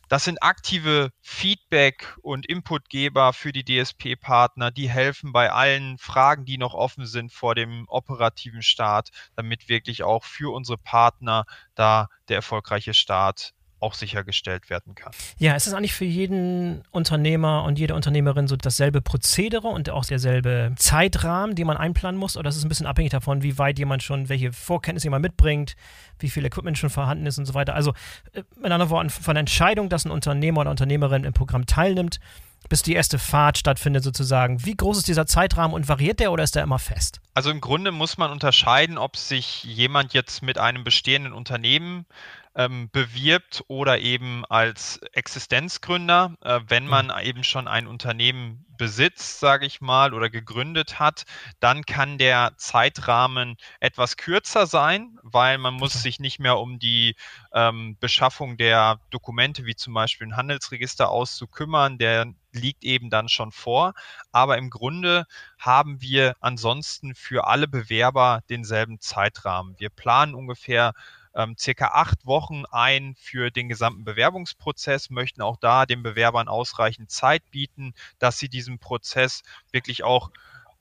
das 0.08 0.24
sind 0.24 0.42
aktive 0.42 1.10
Feedback- 1.22 2.18
und 2.20 2.44
Inputgeber 2.44 3.32
für 3.32 3.50
die 3.50 3.64
DSP-Partner, 3.64 4.70
die 4.70 4.90
helfen 4.90 5.32
bei 5.32 5.50
allen 5.50 5.96
Fragen, 5.96 6.44
die 6.44 6.58
noch 6.58 6.74
offen 6.74 7.06
sind 7.06 7.32
vor 7.32 7.54
dem 7.54 7.86
operativen 7.88 8.62
Start, 8.62 9.08
damit 9.36 9.70
wirklich 9.70 10.02
auch 10.02 10.24
für 10.24 10.52
unsere 10.54 10.76
Partner 10.76 11.46
da 11.74 12.08
der 12.28 12.36
erfolgreiche 12.36 12.92
Start 12.92 13.54
auch 13.82 13.94
sichergestellt 13.94 14.70
werden 14.70 14.94
kann. 14.94 15.12
Ja, 15.38 15.54
ist 15.54 15.66
es 15.66 15.74
eigentlich 15.74 15.94
für 15.94 16.04
jeden 16.04 16.82
Unternehmer 16.90 17.64
und 17.64 17.78
jede 17.78 17.94
Unternehmerin 17.94 18.48
so 18.48 18.56
dasselbe 18.56 19.00
Prozedere 19.02 19.68
und 19.68 19.90
auch 19.90 20.04
derselbe 20.04 20.72
Zeitrahmen, 20.76 21.54
den 21.54 21.66
man 21.66 21.76
einplanen 21.76 22.18
muss? 22.18 22.36
Oder 22.36 22.48
ist 22.48 22.56
es 22.56 22.64
ein 22.64 22.68
bisschen 22.68 22.86
abhängig 22.86 23.10
davon, 23.10 23.42
wie 23.42 23.58
weit 23.58 23.78
jemand 23.78 24.02
schon, 24.02 24.28
welche 24.28 24.52
Vorkenntnisse 24.52 25.06
jemand 25.06 25.22
mitbringt, 25.22 25.74
wie 26.18 26.30
viel 26.30 26.44
Equipment 26.44 26.78
schon 26.78 26.90
vorhanden 26.90 27.26
ist 27.26 27.38
und 27.38 27.46
so 27.46 27.54
weiter? 27.54 27.74
Also 27.74 27.92
äh, 28.32 28.42
mit 28.56 28.70
anderen 28.70 28.90
Worten, 28.90 29.10
von 29.10 29.34
der 29.34 29.40
Entscheidung, 29.40 29.88
dass 29.88 30.04
ein 30.04 30.10
Unternehmer 30.10 30.60
oder 30.60 30.70
Unternehmerin 30.70 31.24
im 31.24 31.32
Programm 31.32 31.66
teilnimmt, 31.66 32.20
bis 32.68 32.82
die 32.82 32.94
erste 32.94 33.18
Fahrt 33.18 33.58
stattfindet 33.58 34.04
sozusagen. 34.04 34.64
Wie 34.64 34.76
groß 34.76 34.98
ist 34.98 35.08
dieser 35.08 35.26
Zeitrahmen 35.26 35.74
und 35.74 35.88
variiert 35.88 36.20
der 36.20 36.32
oder 36.32 36.44
ist 36.44 36.54
der 36.54 36.62
immer 36.62 36.78
fest? 36.78 37.20
Also 37.34 37.50
im 37.50 37.60
Grunde 37.60 37.92
muss 37.92 38.18
man 38.18 38.30
unterscheiden, 38.30 38.98
ob 38.98 39.16
sich 39.16 39.64
jemand 39.64 40.14
jetzt 40.14 40.42
mit 40.42 40.58
einem 40.58 40.84
bestehenden 40.84 41.32
Unternehmen 41.32 42.06
ähm, 42.54 42.90
bewirbt 42.90 43.64
oder 43.68 43.98
eben 44.00 44.44
als 44.46 44.98
Existenzgründer, 45.12 46.36
äh, 46.42 46.60
wenn 46.68 46.86
man 46.86 47.06
mhm. 47.06 47.12
eben 47.22 47.44
schon 47.44 47.68
ein 47.68 47.86
Unternehmen 47.86 48.66
besitzt, 48.76 49.40
sage 49.40 49.64
ich 49.64 49.80
mal, 49.80 50.12
oder 50.12 50.28
gegründet 50.28 50.98
hat, 50.98 51.24
dann 51.60 51.84
kann 51.86 52.18
der 52.18 52.52
Zeitrahmen 52.56 53.56
etwas 53.80 54.16
kürzer 54.16 54.66
sein, 54.66 55.18
weil 55.22 55.58
man 55.58 55.74
muss 55.74 56.02
sich 56.02 56.20
nicht 56.20 56.40
mehr 56.40 56.58
um 56.58 56.78
die 56.78 57.14
ähm, 57.52 57.96
Beschaffung 58.00 58.56
der 58.56 58.98
Dokumente, 59.10 59.64
wie 59.66 59.76
zum 59.76 59.94
Beispiel 59.94 60.26
ein 60.26 60.36
Handelsregister 60.36 61.10
auszukümmern, 61.10 61.98
der 61.98 62.32
liegt 62.52 62.84
eben 62.84 63.08
dann 63.08 63.28
schon 63.28 63.52
vor. 63.52 63.94
Aber 64.32 64.58
im 64.58 64.68
Grunde 64.68 65.26
haben 65.58 66.00
wir 66.00 66.34
ansonsten 66.40 67.14
für 67.14 67.46
alle 67.46 67.68
Bewerber 67.68 68.42
denselben 68.50 69.00
Zeitrahmen. 69.00 69.78
Wir 69.78 69.90
planen 69.90 70.34
ungefähr 70.34 70.92
ähm, 71.34 71.56
circa 71.58 71.88
acht 71.88 72.26
Wochen 72.26 72.64
ein 72.70 73.14
für 73.18 73.50
den 73.50 73.68
gesamten 73.68 74.04
Bewerbungsprozess, 74.04 75.10
möchten 75.10 75.42
auch 75.42 75.56
da 75.56 75.86
den 75.86 76.02
Bewerbern 76.02 76.48
ausreichend 76.48 77.10
Zeit 77.10 77.42
bieten, 77.50 77.94
dass 78.18 78.38
sie 78.38 78.48
diesen 78.48 78.78
Prozess 78.78 79.42
wirklich 79.70 80.04
auch, 80.04 80.30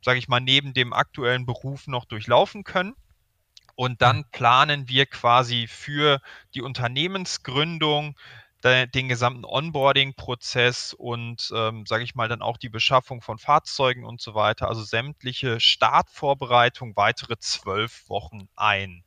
sage 0.02 0.20
ich 0.20 0.28
mal, 0.28 0.40
neben 0.42 0.74
dem 0.74 0.94
aktuellen 0.94 1.46
Beruf 1.46 1.88
noch 1.88 2.06
durchlaufen 2.06 2.64
können. 2.64 2.96
Und 3.76 4.02
dann 4.02 4.26
planen 4.32 4.88
wir 4.90 5.06
quasi 5.06 5.68
für 5.68 6.22
die 6.54 6.62
Unternehmensgründung 6.62 8.16
den 8.64 9.10
gesamten 9.10 9.44
Onboarding-Prozess 9.44 10.94
und, 10.94 11.52
ähm, 11.56 11.86
sage 11.88 12.04
ich 12.04 12.14
mal, 12.14 12.28
dann 12.28 12.44
auch 12.44 12.58
die 12.58 12.70
Beschaffung 12.70 13.22
von 13.22 13.40
Fahrzeugen 13.40 14.06
und 14.06 14.22
so 14.22 14.36
weiter, 14.36 14.68
also 14.68 14.84
sämtliche 14.84 15.60
Startvorbereitung 15.60 16.96
weitere 16.96 17.40
zwölf 17.40 18.08
Wochen 18.08 18.50
ein. 18.56 19.04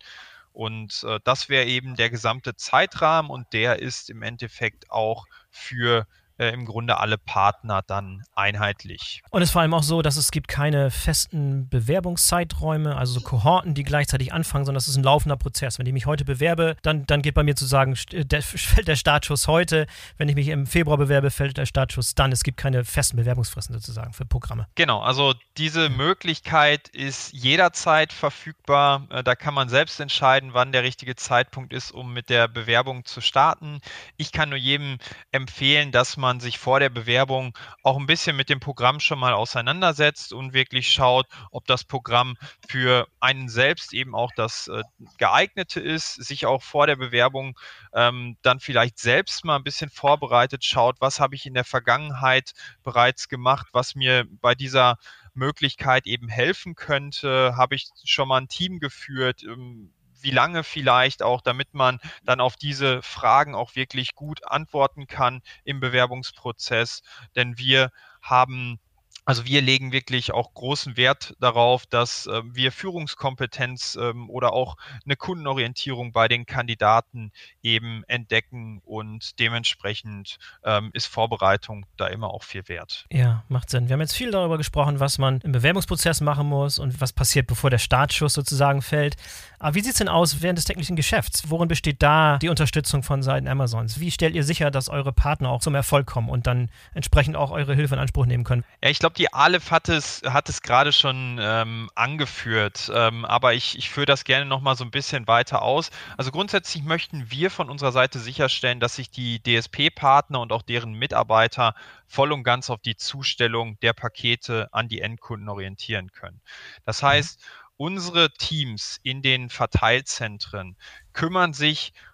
Und 0.55 1.05
äh, 1.07 1.19
das 1.25 1.49
wäre 1.49 1.67
eben 1.67 1.97
der 1.97 2.11
gesamte 2.11 2.55
Zeitrahmen 2.55 3.29
und 3.31 3.53
der 3.53 3.81
ist 3.81 4.09
im 4.09 4.23
Endeffekt 4.23 4.89
auch 4.89 5.27
für 5.51 6.07
äh, 6.39 6.49
im 6.51 6.65
Grunde 6.65 6.99
alle 6.99 7.19
Partner 7.19 7.83
dann 7.87 8.25
einheitlich. 8.35 9.23
Und 9.31 9.43
es 9.43 9.49
ist 9.49 9.53
vor 9.53 9.63
allem 9.63 9.75
auch 9.75 9.83
so, 9.83 10.03
dass 10.03 10.17
es 10.17 10.31
gibt 10.31 10.49
keine 10.49 10.91
festen 10.91 11.69
Bewerbungszeiträume, 11.69 12.97
also 12.97 13.15
so 13.15 13.21
Kohorten, 13.21 13.75
die 13.75 13.85
gleichzeitig 13.85 14.33
anfangen, 14.33 14.65
sondern 14.65 14.79
es 14.79 14.89
ist 14.89 14.97
ein 14.97 15.05
laufender 15.05 15.37
Prozess. 15.37 15.79
Wenn 15.79 15.87
ich 15.87 15.93
mich 15.93 16.07
heute 16.07 16.25
bewerbe, 16.25 16.77
dann, 16.83 17.07
dann 17.07 17.23
geht 17.23 17.35
bei 17.35 17.43
mir 17.43 17.55
zu 17.55 17.67
sagen, 17.67 17.97
der, 18.13 18.43
fällt 18.43 18.89
der 18.89 18.97
Startschuss 18.97 19.47
heute. 19.47 19.87
Wenn 20.17 20.29
ich 20.29 20.35
mich 20.35 20.49
im 20.49 20.67
Februar 20.67 20.99
bewerbe, 20.99 21.31
fällt 21.31 21.57
der 21.57 21.67
Startschuss 21.67 22.15
dann. 22.15 22.33
Es 22.33 22.43
gibt 22.43 22.57
keine 22.57 22.85
festen 22.85 23.17
Bewerbungsfristen 23.17 23.75
sozusagen 23.75 24.13
für 24.13 24.25
Programme. 24.25 24.67
Genau, 24.75 25.01
also 25.01 25.35
diese 25.57 25.89
Möglichkeit 25.89 26.89
ist 26.89 27.33
jederzeit 27.33 28.13
verfügbar. 28.13 29.07
Äh, 29.11 29.23
da 29.23 29.37
kann 29.37 29.55
man 29.55 29.69
selbst 29.69 30.01
entscheiden, 30.01 30.51
wann 30.53 30.73
der 30.73 30.83
richtige 30.83 31.15
Zeitpunkt 31.15 31.73
ist, 31.73 31.93
um 31.93 32.13
mit 32.13 32.29
der 32.29 32.49
Bewerbung 32.49 33.05
zu 33.05 33.21
starten. 33.21 33.81
Ich 34.17 34.33
kann 34.33 34.49
nur 34.49 34.59
jedem 34.59 34.99
empfehlen, 35.31 35.93
dass 35.93 36.17
man 36.17 36.24
man 36.25 36.41
sich 36.41 36.59
vor 36.59 36.81
der 36.81 36.89
Bewerbung 36.89 37.57
auch 37.83 37.99
ein 37.99 38.07
bisschen 38.07 38.35
mit 38.35 38.49
dem 38.49 38.59
Programm 38.59 38.99
schon 38.99 39.19
mal 39.19 39.35
auseinandersetzt 39.35 40.33
und 40.33 40.55
wirklich 40.55 40.91
schaut, 40.91 41.27
ob 41.51 41.67
das 41.67 41.85
Programm 41.85 42.37
für 42.67 43.07
einen 43.21 43.49
selbst 43.51 43.93
eben 43.93 44.15
auch 44.15 44.33
das 44.35 44.69
äh, 44.69 44.83
geeignete 45.19 45.81
ist, 45.81 46.15
sich 46.15 46.47
auch 46.47 46.63
vor 46.63 46.87
der 46.87 46.97
Bewerbung 46.97 47.59
ähm, 47.93 48.37
dann 48.43 48.59
vielleicht 48.59 48.99
selbst 48.99 49.45
mal 49.45 49.57
ein 49.57 49.65
bisschen 49.65 49.91
vorbereitet, 49.91 50.65
schaut, 50.65 50.97
was 51.01 51.21
habe 51.21 51.35
ich 51.35 51.45
in 51.45 51.55
der 51.55 51.65
Vergangenheit 51.65 52.53
bereits 52.83 53.29
gemacht, 53.29 53.69
was 53.73 53.95
mir 53.95 54.25
bei 54.41 54.55
dieser 54.55 54.97
Möglichkeit 55.35 56.07
eben 56.07 56.29
helfen 56.29 56.75
könnte, 56.75 57.55
habe 57.57 57.75
ich 57.75 57.89
schon 58.05 58.29
mal 58.29 58.41
ein 58.41 58.49
Team 58.49 58.79
geführt, 58.79 59.43
ähm, 59.43 59.93
wie 60.25 60.31
lange 60.31 60.65
vielleicht 60.65 61.23
auch, 61.23 61.41
damit 61.41 61.75
man 61.75 62.01
dann 62.25 62.41
auf 62.41 62.57
diese 62.57 63.03
Fragen 63.03 63.55
auch 63.55 63.77
wirklich 63.77 64.15
gut 64.15 64.45
antworten 64.47 65.07
kann 65.07 65.43
im 65.65 65.81
Bewerbungsprozess. 65.81 67.03
Denn 67.37 67.59
wir 67.59 67.91
haben 68.23 68.81
also 69.25 69.47
wir 69.47 69.63
legen 69.63 69.93
wirklich 69.93 70.33
auch 70.33 70.53
großen 70.55 70.97
Wert 70.97 71.35
darauf, 71.41 71.87
dass 71.87 72.27
äh, 72.27 72.43
wir 72.45 72.73
Führungskompetenz 72.73 73.97
ähm, 74.01 74.29
oder 74.29 74.53
auch 74.53 74.77
eine 75.05 75.17
Kundenorientierung 75.17 76.13
bei 76.13 76.29
den 76.29 76.47
Kandidaten 76.47 77.33
eben 77.63 78.05
entdecken 78.07 78.81
und 78.85 79.39
dementsprechend 79.39 80.39
ähm, 80.65 80.91
ist 80.93 81.07
Vorbereitung 81.07 81.87
da 81.97 82.07
immer 82.09 82.29
auch 82.31 82.43
viel 82.43 82.69
wert. 82.69 83.07
Ja, 83.11 83.45
macht 83.49 83.71
Sinn. 83.71 83.89
Wir 83.89 83.95
haben 83.95 84.01
jetzt 84.01 84.17
viel 84.17 84.31
darüber 84.31 84.59
gesprochen, 84.59 85.01
was 85.01 85.19
man 85.19 85.41
im 85.41 85.53
Bewerbungsprozess 85.53 86.21
machen 86.21 86.47
muss 86.47 86.79
und 86.79 87.01
was 87.01 87.13
passiert, 87.13 87.47
bevor 87.47 87.71
der 87.71 87.79
Startschuss 87.79 88.35
sozusagen 88.35 88.83
fällt. 88.83 89.17
Aber 89.59 89.75
wie 89.75 89.81
sieht 89.81 89.93
es 89.93 89.99
denn 89.99 90.09
aus 90.09 90.43
während 90.43 90.59
des 90.59 90.67
technischen 90.67 90.97
Geschäfts? 90.97 91.49
Worin 91.49 91.69
besteht 91.69 92.03
da 92.03 92.39
die 92.39 92.51
Unterstützung 92.51 93.03
von 93.03 93.23
Seiten 93.23 93.49
Amazons? 93.49 93.99
Wie 94.01 94.11
stellt 94.11 94.35
ihr 94.35 94.45
sicher, 94.45 94.71
dass 94.71 94.91
eure 94.91 95.13
Partner 95.13 95.49
auch 95.49 95.61
zum 95.61 95.75
Erfolg 95.75 96.07
kommen 96.07 96.29
und 96.29 96.47
dann 96.47 96.69
entsprechend 96.93 97.37
auch 97.37 97.51
eure 97.51 97.75
Hilfe 97.75 97.95
in 97.95 98.01
Anspruch 98.01 98.27
nehmen 98.27 98.45
können? 98.45 98.65
Ja, 98.83 98.91
ich 98.91 98.99
glaube, 98.99 99.14
glaube, 99.15 99.31
die 99.31 99.33
Aleph 99.33 99.71
hat 99.71 99.89
es, 99.89 100.23
hat 100.25 100.49
es 100.49 100.61
gerade 100.63 100.93
schon 100.93 101.39
ähm, 101.41 101.91
angeführt, 101.95 102.91
ähm, 102.93 103.25
aber 103.25 103.55
ich, 103.55 103.79
ich 103.79 103.89
führe 103.89 104.07
das 104.07 104.25
gerne 104.25 104.45
nochmal 104.45 104.77
so 104.77 104.85
ein 104.85 104.91
bisschen 104.91 105.27
weiter 105.27 105.63
aus. 105.63 105.91
Also 106.17 106.31
grundsätzlich 106.31 106.83
möchten 106.83 107.31
wir 107.31 107.51
von 107.51 107.71
unserer 107.71 107.93
Seite 107.93 108.19
sicherstellen, 108.19 108.81
dass 108.81 108.97
sich 108.97 109.11
die 109.11 109.41
DSP-Partner 109.43 110.41
und 110.41 110.53
auch 110.53 110.63
deren 110.63 110.93
Mitarbeiter 110.95 111.75
voll 112.07 112.33
und 112.33 112.43
ganz 112.43 112.71
auf 112.71 112.81
die 112.81 112.97
Zustellung 112.97 113.79
der 113.81 113.93
Pakete 113.93 114.69
an 114.73 114.89
die 114.89 115.01
Endkunden 115.01 115.49
orientieren 115.49 116.11
können. 116.13 116.41
Das 116.85 117.03
mhm. 117.03 117.07
heißt, 117.07 117.41
unsere 117.77 118.33
Teams 118.33 118.99
in 119.03 119.23
den 119.23 119.49
Verteilzentren 119.49 120.77
kümmern 121.13 121.53
sich 121.53 121.93
um 121.93 122.05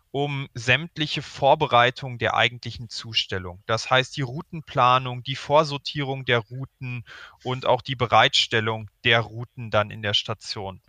sämtliche 0.55 1.23
Vorbereitung 1.23 2.18
der 2.18 2.35
eigentlichen 2.35 2.88
Zustellung. 2.88 3.62
Das 3.66 3.90
heißt 3.90 4.16
die 4.16 4.23
Routenplanung, 4.23 5.23
die 5.23 5.37
Vorsortierung 5.37 6.25
der 6.25 6.40
Routen 6.40 7.05
und 7.44 7.64
auch 7.64 7.81
die 7.81 7.94
Bereitstellung 7.94 8.90
der 9.05 9.20
Routen 9.20 9.70
dann 9.70 9.90
in 9.90 10.03
der 10.03 10.14
Station. 10.14 10.81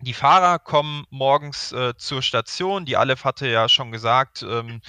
die 0.00 0.14
Fahrer 0.14 0.58
kommen 0.58 1.06
morgens 1.10 1.72
äh, 1.72 1.94
zur 1.96 2.20
Station. 2.20 2.84
Die 2.84 2.96
Aleph 2.96 3.24
hatte 3.24 3.48
ja 3.48 3.68
schon 3.68 3.90
gesagt, 3.92 4.42
ähm, 4.42 4.82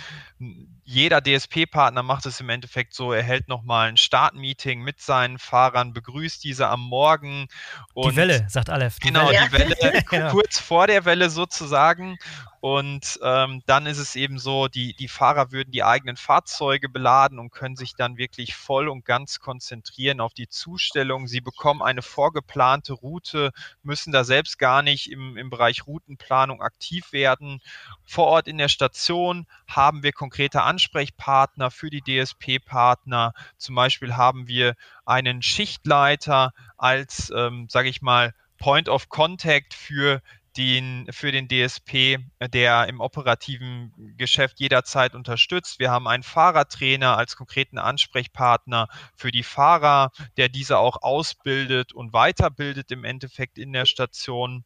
jeder 0.84 1.22
DSP-Partner 1.22 2.04
macht 2.04 2.26
es 2.26 2.42
im 2.42 2.50
Endeffekt 2.50 2.94
so, 2.94 3.14
er 3.14 3.24
hält 3.24 3.48
nochmal 3.48 3.90
ein 3.90 3.98
Startmeeting 3.98 4.82
mit 4.82 5.02
seinen 5.02 5.40
Fahrern, 5.40 5.94
begrüßt 5.94 6.44
diese 6.44 6.68
am 6.68 6.82
Morgen. 6.82 7.48
die 7.96 8.16
Welle, 8.16 8.46
sagt 8.50 8.70
Aleph. 8.70 9.00
Genau, 9.00 9.30
die 9.30 9.52
Welle, 9.52 10.04
genau. 10.10 10.32
kurz 10.32 10.60
vor 10.60 10.88
der 10.88 11.06
Welle 11.06 11.30
sozusagen. 11.30 12.18
Und 12.66 13.20
ähm, 13.22 13.62
dann 13.68 13.86
ist 13.86 14.00
es 14.00 14.16
eben 14.16 14.40
so, 14.40 14.68
die, 14.68 14.96
die 14.96 15.08
Fahrer 15.08 15.52
würden 15.52 15.70
die 15.70 15.84
eigenen 15.84 16.18
Fahrzeuge 16.18 16.90
beladen 16.90 17.38
und 17.38 17.52
können 17.52 17.76
sich 17.76 17.94
dann 17.94 18.18
wirklich 18.18 18.56
voll 18.56 18.88
und 18.88 19.06
ganz 19.06 19.40
konzentrieren 19.40 20.20
auf 20.20 20.34
die 20.34 20.50
Zustellung. 20.50 21.28
Sie 21.28 21.42
bekommen 21.42 21.84
eine 21.84 22.02
vorgeplante 22.02 22.94
Route, 22.94 23.52
müssen 23.84 24.12
da 24.12 24.24
selbst 24.24 24.58
gar 24.58 24.82
nicht 24.82 25.12
im, 25.12 25.38
im 25.38 25.52
Bereich 25.52 25.86
Routenplanung 25.86 26.60
aktiv 26.64 27.12
werden. 27.12 27.62
Vor 28.04 28.26
Ort 28.26 28.48
in 28.48 28.58
der 28.58 28.70
Station 28.70 29.46
haben 29.68 30.02
wir 30.02 30.12
konkrete 30.12 30.64
Ansprechpartner 30.64 31.70
für 31.70 31.92
die 31.92 32.02
DSP-Partner. 32.02 33.34
Zum 33.60 33.76
Beispiel 33.76 34.18
haben 34.18 34.48
wir 34.48 34.74
einen 35.06 35.44
Schichtleiter 35.44 36.52
als, 36.78 37.32
ähm, 37.36 37.68
sage 37.70 37.90
ich 37.90 38.02
mal, 38.02 38.34
Point 38.58 38.90
of 38.90 39.10
Contact 39.10 39.74
für 39.74 40.22
den, 40.58 41.08
für 41.12 41.32
den 41.32 41.48
DSP, 41.48 42.18
der 42.54 42.88
im 42.88 43.02
operativen 43.02 43.94
Geschäft 44.18 44.60
jederzeit 44.60 45.16
unterstützt. 45.16 45.80
Wir 45.80 45.92
haben 45.92 46.08
einen 46.08 46.24
Fahrertrainer 46.24 47.18
als 47.18 47.36
konkreten 47.36 47.78
Ansprechpartner 47.78 48.88
für 49.16 49.32
die 49.32 49.44
Fahrer, 49.44 50.12
der 50.38 50.50
diese 50.50 50.78
auch 50.78 51.02
ausbildet 51.02 51.94
und 51.94 52.14
weiterbildet 52.14 52.92
im 52.92 53.04
Endeffekt 53.04 53.58
in 53.58 53.74
der 53.74 53.86
Station. 53.86 54.64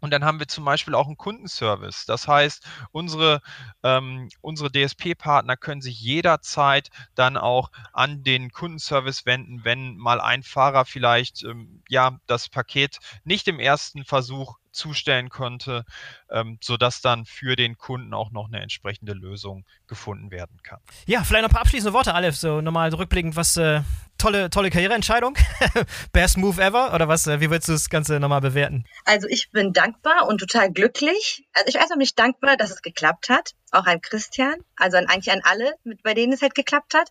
Und 0.00 0.12
dann 0.12 0.24
haben 0.24 0.38
wir 0.38 0.46
zum 0.46 0.64
Beispiel 0.64 0.94
auch 0.94 1.06
einen 1.06 1.16
Kundenservice. 1.16 2.06
Das 2.06 2.28
heißt, 2.28 2.64
unsere, 2.92 3.40
ähm, 3.82 4.28
unsere 4.40 4.70
DSP-Partner 4.70 5.56
können 5.56 5.80
sich 5.80 6.00
jederzeit 6.00 6.90
dann 7.14 7.36
auch 7.36 7.70
an 7.92 8.22
den 8.22 8.52
Kundenservice 8.52 9.26
wenden, 9.26 9.64
wenn 9.64 9.96
mal 9.96 10.20
ein 10.20 10.42
Fahrer 10.44 10.84
vielleicht 10.84 11.42
ähm, 11.42 11.82
ja 11.88 12.18
das 12.26 12.48
Paket 12.48 12.98
nicht 13.24 13.48
im 13.48 13.58
ersten 13.58 14.04
Versuch 14.04 14.56
zustellen 14.78 15.28
konnte, 15.28 15.84
ähm, 16.30 16.58
sodass 16.62 17.00
dann 17.00 17.26
für 17.26 17.56
den 17.56 17.76
Kunden 17.76 18.14
auch 18.14 18.30
noch 18.30 18.46
eine 18.46 18.60
entsprechende 18.60 19.12
Lösung 19.12 19.64
gefunden 19.86 20.30
werden 20.30 20.58
kann. 20.62 20.78
Ja, 21.06 21.24
vielleicht 21.24 21.42
noch 21.42 21.50
ein 21.50 21.52
paar 21.52 21.62
abschließende 21.62 21.92
Worte, 21.92 22.14
Aleph, 22.14 22.36
so 22.36 22.60
nochmal 22.60 22.94
rückblickend, 22.94 23.36
was 23.36 23.56
äh, 23.56 23.82
tolle, 24.18 24.50
tolle 24.50 24.70
Karriereentscheidung, 24.70 25.36
best 26.12 26.38
move 26.38 26.60
ever 26.62 26.94
oder 26.94 27.08
was, 27.08 27.26
äh, 27.26 27.40
wie 27.40 27.50
würdest 27.50 27.68
du 27.68 27.72
das 27.72 27.88
Ganze 27.90 28.20
nochmal 28.20 28.40
bewerten? 28.40 28.84
Also 29.04 29.26
ich 29.28 29.50
bin 29.50 29.72
dankbar 29.72 30.28
und 30.28 30.38
total 30.38 30.70
glücklich. 30.70 31.46
Also 31.54 31.68
ich 31.68 31.74
weiß 31.74 31.90
auch 31.92 31.96
nicht 31.96 32.18
dankbar, 32.18 32.56
dass 32.56 32.70
es 32.70 32.82
geklappt 32.82 33.28
hat, 33.28 33.54
auch 33.72 33.86
an 33.86 34.00
Christian, 34.00 34.54
also 34.76 34.96
an, 34.96 35.06
eigentlich 35.06 35.32
an 35.32 35.40
alle, 35.44 35.74
mit, 35.84 36.02
bei 36.02 36.14
denen 36.14 36.32
es 36.32 36.42
halt 36.42 36.54
geklappt 36.54 36.94
hat. 36.94 37.08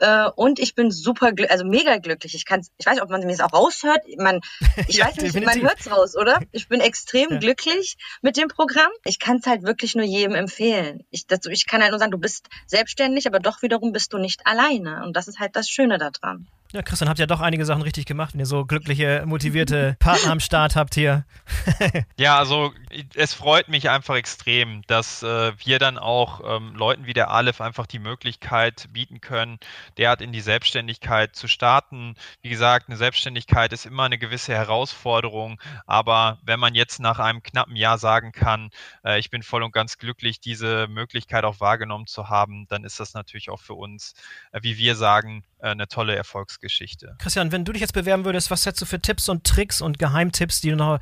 Äh, 0.00 0.30
und 0.36 0.58
ich 0.58 0.74
bin 0.74 0.90
super, 0.90 1.32
also 1.48 1.64
mega 1.64 1.98
glücklich. 1.98 2.34
Ich 2.34 2.44
kann, 2.44 2.60
ich 2.78 2.86
weiß 2.86 2.94
nicht, 2.94 3.02
ob 3.02 3.10
man 3.10 3.20
mir 3.20 3.36
das 3.36 3.40
auch 3.40 3.52
raushört. 3.52 4.02
Man, 4.16 4.40
ich 4.88 4.96
ja, 4.96 5.06
weiß 5.06 5.16
nicht, 5.16 5.34
definitiv. 5.34 5.62
man 5.62 5.68
hört's 5.70 5.90
raus, 5.90 6.16
oder? 6.16 6.40
Ich 6.52 6.68
bin 6.68 6.80
extrem 6.80 7.30
ja. 7.30 7.38
glücklich 7.38 7.96
mit 8.22 8.36
dem 8.36 8.48
Programm. 8.48 8.90
Ich 9.04 9.18
kann 9.18 9.36
es 9.36 9.46
halt 9.46 9.62
wirklich 9.62 9.94
nur 9.94 10.04
jedem 10.04 10.34
empfehlen. 10.34 11.04
Ich, 11.10 11.26
das, 11.26 11.40
ich 11.46 11.66
kann 11.66 11.82
halt 11.82 11.90
nur 11.90 11.98
sagen, 11.98 12.10
du 12.10 12.18
bist 12.18 12.48
selbstständig, 12.66 13.26
aber 13.26 13.38
doch 13.38 13.62
wiederum 13.62 13.92
bist 13.92 14.12
du 14.12 14.18
nicht 14.18 14.46
alleine. 14.46 15.04
Und 15.04 15.16
das 15.16 15.28
ist 15.28 15.38
halt 15.38 15.56
das 15.56 15.68
Schöne 15.68 15.98
daran. 15.98 16.48
Ja, 16.70 16.82
Christian, 16.82 17.08
habt 17.08 17.18
ja 17.18 17.24
doch 17.24 17.40
einige 17.40 17.64
Sachen 17.64 17.80
richtig 17.80 18.04
gemacht, 18.04 18.34
wenn 18.34 18.40
ihr 18.40 18.46
so 18.46 18.66
glückliche, 18.66 19.24
motivierte 19.24 19.96
Partner 20.00 20.32
am 20.32 20.40
Start 20.40 20.76
habt 20.76 20.94
hier. 20.94 21.24
ja, 22.18 22.36
also 22.36 22.74
es 23.14 23.32
freut 23.32 23.70
mich 23.70 23.88
einfach 23.88 24.16
extrem, 24.16 24.82
dass 24.86 25.22
äh, 25.22 25.52
wir 25.64 25.78
dann 25.78 25.96
auch 25.96 26.42
ähm, 26.44 26.74
Leuten 26.76 27.06
wie 27.06 27.14
der 27.14 27.30
Aleph 27.30 27.62
einfach 27.62 27.86
die 27.86 27.98
Möglichkeit 27.98 28.86
bieten 28.92 29.22
können, 29.22 29.58
derart 29.96 30.20
in 30.20 30.30
die 30.30 30.42
Selbstständigkeit 30.42 31.34
zu 31.34 31.48
starten. 31.48 32.16
Wie 32.42 32.50
gesagt, 32.50 32.88
eine 32.88 32.98
Selbstständigkeit 32.98 33.72
ist 33.72 33.86
immer 33.86 34.02
eine 34.02 34.18
gewisse 34.18 34.52
Herausforderung, 34.52 35.58
aber 35.86 36.38
wenn 36.42 36.60
man 36.60 36.74
jetzt 36.74 37.00
nach 37.00 37.18
einem 37.18 37.42
knappen 37.42 37.76
Jahr 37.76 37.96
sagen 37.96 38.30
kann, 38.30 38.68
äh, 39.06 39.18
ich 39.18 39.30
bin 39.30 39.42
voll 39.42 39.62
und 39.62 39.72
ganz 39.72 39.96
glücklich, 39.96 40.38
diese 40.38 40.86
Möglichkeit 40.86 41.44
auch 41.44 41.60
wahrgenommen 41.60 42.06
zu 42.06 42.28
haben, 42.28 42.66
dann 42.68 42.84
ist 42.84 43.00
das 43.00 43.14
natürlich 43.14 43.48
auch 43.48 43.60
für 43.60 43.72
uns, 43.72 44.12
äh, 44.52 44.60
wie 44.62 44.76
wir 44.76 44.96
sagen, 44.96 45.44
eine 45.60 45.88
tolle 45.88 46.14
Erfolgsgeschichte. 46.14 47.16
Christian, 47.18 47.52
wenn 47.52 47.64
du 47.64 47.72
dich 47.72 47.80
jetzt 47.80 47.92
bewerben 47.92 48.24
würdest, 48.24 48.50
was 48.50 48.66
hättest 48.66 48.82
du 48.82 48.86
für 48.86 49.00
Tipps 49.00 49.28
und 49.28 49.44
Tricks 49.44 49.80
und 49.80 49.98
Geheimtipps, 49.98 50.60
die 50.60 50.70
du 50.70 50.76
noch 50.76 50.98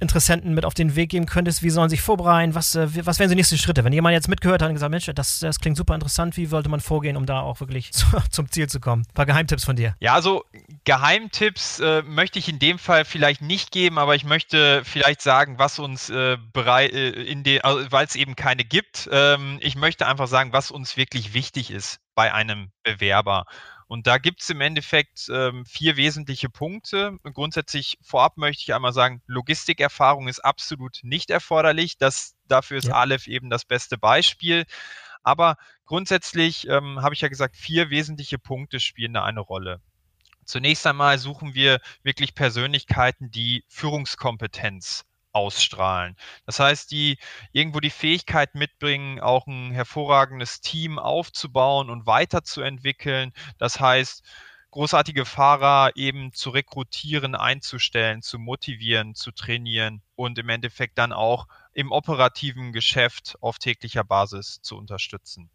Interessenten 0.00 0.54
mit 0.54 0.64
auf 0.64 0.74
den 0.74 0.96
Weg 0.96 1.10
geben 1.10 1.26
könntest? 1.26 1.62
Wie 1.62 1.70
sollen 1.70 1.90
sie 1.90 1.96
sich 1.96 2.02
vorbereiten? 2.02 2.54
Was, 2.54 2.74
äh, 2.74 2.88
was 3.06 3.18
wären 3.18 3.28
die 3.28 3.36
nächsten 3.36 3.58
Schritte? 3.58 3.84
Wenn 3.84 3.92
jemand 3.92 4.14
jetzt 4.14 4.28
mitgehört 4.28 4.62
hat 4.62 4.68
und 4.68 4.74
gesagt, 4.74 4.90
Mensch, 4.90 5.10
das, 5.14 5.40
das 5.40 5.60
klingt 5.60 5.76
super 5.76 5.94
interessant, 5.94 6.36
wie 6.36 6.46
sollte 6.46 6.68
man 6.68 6.80
vorgehen, 6.80 7.16
um 7.16 7.26
da 7.26 7.40
auch 7.40 7.60
wirklich 7.60 7.92
zu, 7.92 8.06
zum 8.30 8.50
Ziel 8.50 8.68
zu 8.68 8.80
kommen? 8.80 9.04
Ein 9.08 9.14
paar 9.14 9.26
Geheimtipps 9.26 9.64
von 9.64 9.76
dir. 9.76 9.94
Ja, 10.00 10.14
also 10.14 10.44
Geheimtipps 10.84 11.80
äh, 11.80 12.02
möchte 12.02 12.38
ich 12.38 12.48
in 12.48 12.58
dem 12.58 12.78
Fall 12.78 13.04
vielleicht 13.04 13.42
nicht 13.42 13.70
geben, 13.70 13.98
aber 13.98 14.14
ich 14.14 14.24
möchte 14.24 14.82
vielleicht 14.84 15.22
sagen, 15.22 15.58
was 15.58 15.78
uns 15.78 16.10
äh, 16.10 16.36
bereit, 16.52 16.92
äh, 16.92 17.10
in 17.10 17.44
den, 17.44 17.60
also, 17.62 17.90
weil 17.90 18.06
es 18.06 18.14
eben 18.14 18.36
keine 18.36 18.64
gibt. 18.64 19.08
Ähm, 19.12 19.58
ich 19.60 19.76
möchte 19.76 20.06
einfach 20.06 20.28
sagen, 20.28 20.52
was 20.52 20.70
uns 20.70 20.96
wirklich 20.96 21.34
wichtig 21.34 21.70
ist 21.70 22.00
bei 22.14 22.32
einem 22.32 22.70
Bewerber. 22.82 23.44
Und 23.90 24.06
da 24.06 24.18
gibt 24.18 24.40
es 24.40 24.48
im 24.50 24.60
Endeffekt 24.60 25.28
ähm, 25.32 25.66
vier 25.66 25.96
wesentliche 25.96 26.48
Punkte. 26.48 27.16
Grundsätzlich 27.24 27.98
vorab 28.00 28.36
möchte 28.36 28.62
ich 28.62 28.72
einmal 28.72 28.92
sagen, 28.92 29.20
Logistikerfahrung 29.26 30.28
ist 30.28 30.38
absolut 30.38 31.00
nicht 31.02 31.28
erforderlich. 31.28 31.98
Das, 31.98 32.36
dafür 32.46 32.78
ist 32.78 32.86
ja. 32.86 32.94
Aleph 32.94 33.26
eben 33.26 33.50
das 33.50 33.64
beste 33.64 33.98
Beispiel. 33.98 34.64
Aber 35.24 35.56
grundsätzlich 35.86 36.68
ähm, 36.68 37.02
habe 37.02 37.16
ich 37.16 37.20
ja 37.20 37.26
gesagt, 37.26 37.56
vier 37.56 37.90
wesentliche 37.90 38.38
Punkte 38.38 38.78
spielen 38.78 39.12
da 39.12 39.24
eine 39.24 39.40
Rolle. 39.40 39.80
Zunächst 40.44 40.86
einmal 40.86 41.18
suchen 41.18 41.54
wir 41.54 41.80
wirklich 42.04 42.36
Persönlichkeiten, 42.36 43.32
die 43.32 43.64
Führungskompetenz 43.66 45.04
ausstrahlen. 45.32 46.16
Das 46.46 46.60
heißt, 46.60 46.90
die 46.90 47.18
irgendwo 47.52 47.80
die 47.80 47.90
Fähigkeit 47.90 48.54
mitbringen, 48.54 49.20
auch 49.20 49.46
ein 49.46 49.70
hervorragendes 49.70 50.60
Team 50.60 50.98
aufzubauen 50.98 51.90
und 51.90 52.06
weiterzuentwickeln. 52.06 53.32
Das 53.58 53.80
heißt, 53.80 54.24
großartige 54.70 55.24
Fahrer 55.24 55.92
eben 55.96 56.32
zu 56.32 56.50
rekrutieren, 56.50 57.34
einzustellen, 57.34 58.22
zu 58.22 58.38
motivieren, 58.38 59.14
zu 59.14 59.32
trainieren 59.32 60.02
und 60.16 60.38
im 60.38 60.48
Endeffekt 60.48 60.98
dann 60.98 61.12
auch 61.12 61.46
im 61.72 61.92
operativen 61.92 62.72
Geschäft 62.72 63.36
auf 63.40 63.58
täglicher 63.58 64.04
Basis 64.04 64.60
zu 64.62 64.76
unterstützen. 64.76 65.50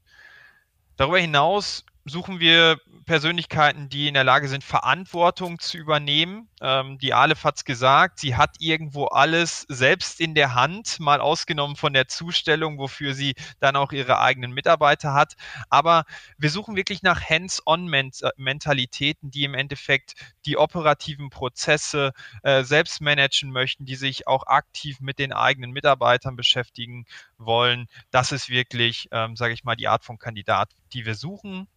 Darüber 0.97 1.19
hinaus 1.19 1.85
suchen 2.05 2.39
wir 2.39 2.77
Persönlichkeiten, 3.05 3.89
die 3.89 4.07
in 4.07 4.13
der 4.13 4.23
Lage 4.23 4.47
sind, 4.47 4.63
Verantwortung 4.63 5.59
zu 5.59 5.77
übernehmen. 5.77 6.47
Ähm, 6.61 6.99
die 6.99 7.13
Aleph 7.13 7.43
hat 7.43 7.57
es 7.57 7.65
gesagt, 7.65 8.19
sie 8.19 8.35
hat 8.35 8.55
irgendwo 8.59 9.05
alles 9.05 9.65
selbst 9.69 10.21
in 10.21 10.35
der 10.35 10.53
Hand, 10.53 10.99
mal 10.99 11.19
ausgenommen 11.19 11.75
von 11.75 11.93
der 11.93 12.07
Zustellung, 12.07 12.77
wofür 12.77 13.15
sie 13.15 13.33
dann 13.59 13.75
auch 13.75 13.91
ihre 13.91 14.19
eigenen 14.19 14.51
Mitarbeiter 14.51 15.13
hat. 15.13 15.33
Aber 15.69 16.05
wir 16.37 16.51
suchen 16.51 16.75
wirklich 16.75 17.01
nach 17.01 17.27
Hands-on-Mentalitäten, 17.27 19.31
die 19.31 19.43
im 19.43 19.55
Endeffekt 19.55 20.13
die 20.45 20.57
operativen 20.57 21.31
Prozesse 21.31 22.11
äh, 22.43 22.63
selbst 22.63 23.01
managen 23.01 23.51
möchten, 23.51 23.85
die 23.85 23.95
sich 23.95 24.27
auch 24.27 24.45
aktiv 24.45 24.99
mit 24.99 25.17
den 25.17 25.33
eigenen 25.33 25.71
Mitarbeitern 25.71 26.35
beschäftigen 26.35 27.05
wollen. 27.39 27.87
Das 28.11 28.31
ist 28.31 28.49
wirklich, 28.49 29.07
ähm, 29.11 29.35
sage 29.35 29.53
ich 29.53 29.63
mal, 29.63 29.75
die 29.75 29.87
Art 29.87 30.05
von 30.05 30.19
Kandidat, 30.19 30.69
die 30.93 31.05
wir 31.05 31.15
suchen. 31.15 31.67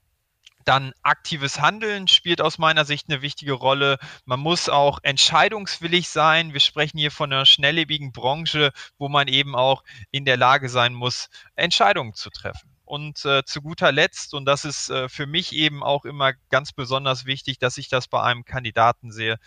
Dann 0.69 0.93
aktives 1.03 1.63
Handeln 1.63 2.09
spielt 2.09 2.43
aus 2.43 2.59
meiner 2.59 2.85
Sicht 2.85 3.09
eine 3.09 3.23
wichtige 3.23 3.55
Rolle. 3.55 3.97
Man 4.27 4.39
muss 4.39 4.69
auch 4.69 4.99
entscheidungswillig 5.03 6.11
sein. 6.11 6.53
Wir 6.53 6.61
sprechen 6.61 6.99
hier 6.99 7.11
von 7.11 7.33
einer 7.33 7.47
schnelllebigen 7.47 8.13
Branche, 8.13 8.73
wo 8.99 9.09
man 9.09 9.29
eben 9.29 9.57
auch 9.57 9.83
in 10.11 10.27
der 10.27 10.37
Lage 10.37 10.69
sein 10.69 10.93
muss, 10.93 11.31
Entscheidungen 11.55 12.13
zu 12.13 12.29
treffen. 12.29 12.69
Und 12.85 13.25
äh, 13.25 13.45
zu 13.47 13.63
guter 13.63 13.93
Letzt, 13.93 14.35
und 14.35 14.45
das 14.45 14.67
ist 14.67 14.91
äh, 14.91 15.09
für 15.09 15.27
mich 15.27 15.55
eben 15.55 15.83
auch 15.83 16.05
immer 16.05 16.35
ganz 16.51 16.75
besonders 16.75 17.25
wichtig, 17.25 17.59
dass 17.59 17.79
ich 17.79 17.89
das 17.89 18.07
bei 18.07 18.23
einem 18.23 18.45
Kandidaten 18.45 19.11
sehe, 19.11 19.39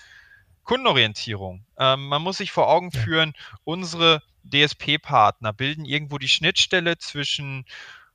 Kundenorientierung. 0.63 1.67
Ähm, 1.77 2.07
man 2.07 2.23
muss 2.23 2.37
sich 2.37 2.51
vor 2.51 2.67
Augen 2.67 2.91
führen, 2.91 3.33
unsere 3.63 4.23
DSP-Partner 4.43 5.53
bilden 5.53 5.85
irgendwo 5.85 6.17
die 6.17 6.27
Schnittstelle 6.27 6.97
zwischen 6.97 7.65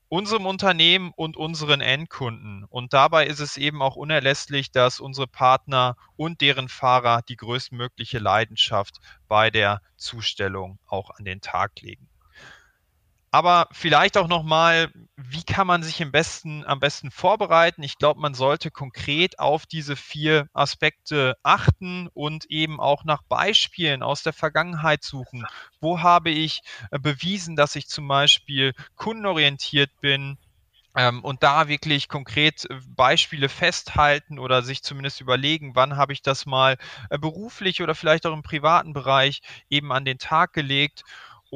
unserem 0.09 0.47
Unternehmen 0.47 1.13
und 1.17 1.37
unseren 1.37 1.81
Endkunden. 1.81 2.65
Und 2.65 2.93
dabei 2.93 3.27
ist 3.27 3.41
es 3.41 3.57
eben 3.57 3.83
auch 3.83 3.97
unerlässlich, 3.97 4.71
dass 4.71 5.01
unsere 5.01 5.27
Partner 5.27 5.97
und 6.17 6.41
deren 6.41 6.69
Fahrer 6.69 7.23
die 7.23 7.37
größtmögliche 7.37 8.19
Leidenschaft 8.19 9.01
bei 9.29 9.51
der 9.51 9.83
Zustellung 9.97 10.79
auch 10.87 11.11
an 11.11 11.25
den 11.25 11.41
Tag 11.41 11.81
legen. 11.81 12.09
Aber 13.37 13.69
vielleicht 13.71 14.17
auch 14.17 14.29
nochmal, 14.29 14.91
wie 15.19 15.43
kann 15.45 15.67
man 15.67 15.83
sich 15.83 16.03
am 16.03 16.11
besten, 16.11 16.65
am 16.65 16.81
besten 16.81 17.11
vorbereiten? 17.11 17.83
Ich 17.83 17.99
glaube, 17.99 18.19
man 18.19 18.33
sollte 18.33 18.71
konkret 18.71 19.39
auf 19.39 19.67
diese 19.67 19.95
vier 19.95 20.49
Aspekte 20.55 21.37
achten 21.43 22.09
und 22.15 22.47
eben 22.47 22.81
auch 22.81 23.05
nach 23.05 23.21
Beispielen 23.29 24.03
aus 24.03 24.23
der 24.23 24.33
Vergangenheit 24.33 25.05
suchen. 25.05 25.45
Wo 25.83 26.01
habe 26.01 26.31
ich 26.31 26.63
äh, 26.91 26.99
bewiesen, 26.99 27.57
dass 27.57 27.77
ich 27.77 27.89
zum 27.89 28.09
Beispiel 28.09 28.73
kundenorientiert 28.95 29.91
bin? 30.01 30.39
Ähm, 30.97 31.23
und 31.23 31.43
da 31.43 31.69
wirklich 31.69 32.09
konkret 32.09 32.65
äh, 32.71 32.81
Beispiele 32.89 33.51
festhalten 33.51 34.39
oder 34.39 34.63
sich 34.63 34.83
zumindest 34.83 35.21
überlegen, 35.21 35.75
wann 35.75 35.97
habe 35.99 36.15
ich 36.15 36.23
das 36.23 36.47
mal 36.47 36.79
äh, 37.11 37.19
beruflich 37.19 37.83
oder 37.83 37.95
vielleicht 37.95 38.25
auch 38.25 38.33
im 38.33 38.43
privaten 38.43 38.95
Bereich 38.95 39.43
eben 39.69 39.93
an 39.93 40.07
den 40.07 40.17
Tag 40.17 40.55
gelegt 40.55 41.03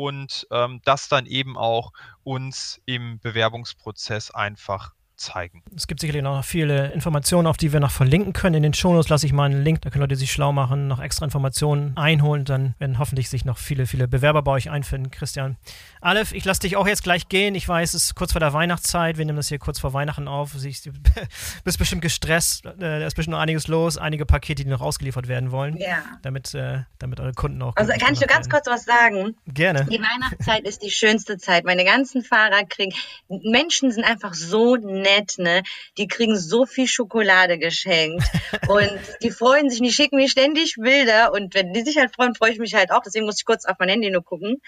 und 0.01 0.47
ähm, 0.51 0.81
das 0.87 1.09
dann 1.11 1.27
eben 1.27 1.59
auch 1.59 1.93
uns 2.25 2.81
im 2.87 3.21
Bewerbungsprozess 3.21 4.31
einfach 4.31 4.95
zeigen. 5.21 5.63
Es 5.77 5.87
gibt 5.87 6.01
sicherlich 6.01 6.23
noch 6.23 6.43
viele 6.45 6.91
Informationen, 6.93 7.47
auf 7.47 7.57
die 7.57 7.73
wir 7.73 7.81
noch 7.81 7.91
verlinken 7.91 8.33
können. 8.33 8.57
In 8.57 8.63
den 8.63 8.75
Shownotes 8.75 9.09
lasse 9.09 9.27
ich 9.27 9.33
mal 9.33 9.45
einen 9.45 9.63
Link, 9.63 9.83
da 9.83 9.91
können 9.91 10.03
Leute 10.03 10.17
sich 10.17 10.33
schlau 10.33 10.53
machen, 10.53 10.89
noch 10.89 11.01
extra 11.01 11.25
Informationen 11.25 11.97
einholen. 11.97 12.45
Dann 12.45 12.75
werden 12.79 12.99
hoffentlich 12.99 13.29
sich 13.29 13.45
noch 13.45 13.59
viele, 13.59 13.87
viele 13.87 14.09
Bewerber 14.09 14.43
bei 14.43 14.53
euch 14.53 14.71
einfinden. 14.71 15.11
Christian, 15.11 15.57
Aleph, 16.01 16.33
ich 16.33 16.45
lasse 16.45 16.63
dich 16.63 16.77
auch 16.77 16.87
jetzt 16.87 17.03
gleich 17.03 17.29
gehen. 17.29 17.55
Ich 17.55 17.69
weiß, 17.69 17.95
es 17.95 18.05
ist 18.05 18.15
kurz 18.15 18.33
vor 18.33 18.41
der 18.41 18.53
Weihnachtszeit. 18.53 19.19
Wir 19.19 19.25
nehmen 19.25 19.37
das 19.37 19.49
hier 19.49 19.59
kurz 19.59 19.79
vor 19.79 19.93
Weihnachten 19.93 20.27
auf. 20.27 20.53
Du 20.53 20.61
bist 21.65 21.79
bestimmt 21.79 22.03
gestresst. 22.03 22.65
Äh, 22.65 22.73
da 22.79 23.07
ist 23.07 23.15
bestimmt 23.15 23.33
noch 23.33 23.41
einiges 23.41 23.69
los. 23.69 23.99
Einige 23.99 24.25
Pakete, 24.25 24.65
die 24.65 24.71
noch 24.71 24.81
ausgeliefert 24.81 25.29
werden 25.29 25.53
wollen. 25.53 25.77
Ja. 25.77 26.03
Damit, 26.23 26.55
äh, 26.55 26.81
damit 26.99 27.21
eure 27.21 27.35
Kunden 27.35 27.61
auch. 27.63 27.77
Also 27.77 27.93
kann 27.93 28.15
ich 28.15 28.21
nur 28.21 28.29
ganz 28.29 28.49
kurz 28.49 28.67
was 28.67 28.85
sagen? 28.85 29.37
Gerne. 29.47 29.85
Die 29.85 30.01
Weihnachtszeit 30.01 30.65
ist 30.65 30.83
die 30.83 30.91
schönste 30.91 31.37
Zeit. 31.37 31.65
Meine 31.65 31.85
ganzen 31.85 32.23
Fahrer 32.23 32.65
kriegen. 32.65 32.95
Menschen 33.29 33.93
sind 33.93 34.05
einfach 34.05 34.33
so 34.33 34.77
nett 34.77 35.10
nett, 35.11 35.35
ne? 35.39 35.63
Die 35.99 36.07
kriegen 36.07 36.37
so 36.39 36.67
viel 36.67 36.87
Schokolade 36.87 37.59
geschenkt 37.59 38.25
und 38.69 38.91
die 39.23 39.31
freuen 39.31 39.71
sich, 39.71 39.81
die 39.81 39.93
schicken 39.93 40.17
mir 40.17 40.29
ständig 40.29 40.77
Bilder 40.79 41.33
und 41.33 41.55
wenn 41.55 41.73
die 41.73 41.83
sich 41.83 41.99
halt 41.99 42.15
freuen, 42.15 42.35
freue 42.35 42.53
ich 42.53 42.59
mich 42.59 42.75
halt 42.75 42.91
auch. 42.93 43.03
Deswegen 43.05 43.27
muss 43.27 43.39
ich 43.39 43.45
kurz 43.45 43.65
auf 43.65 43.77
mein 43.79 43.89
Handy 43.89 44.11
nur 44.11 44.25
gucken. 44.25 44.61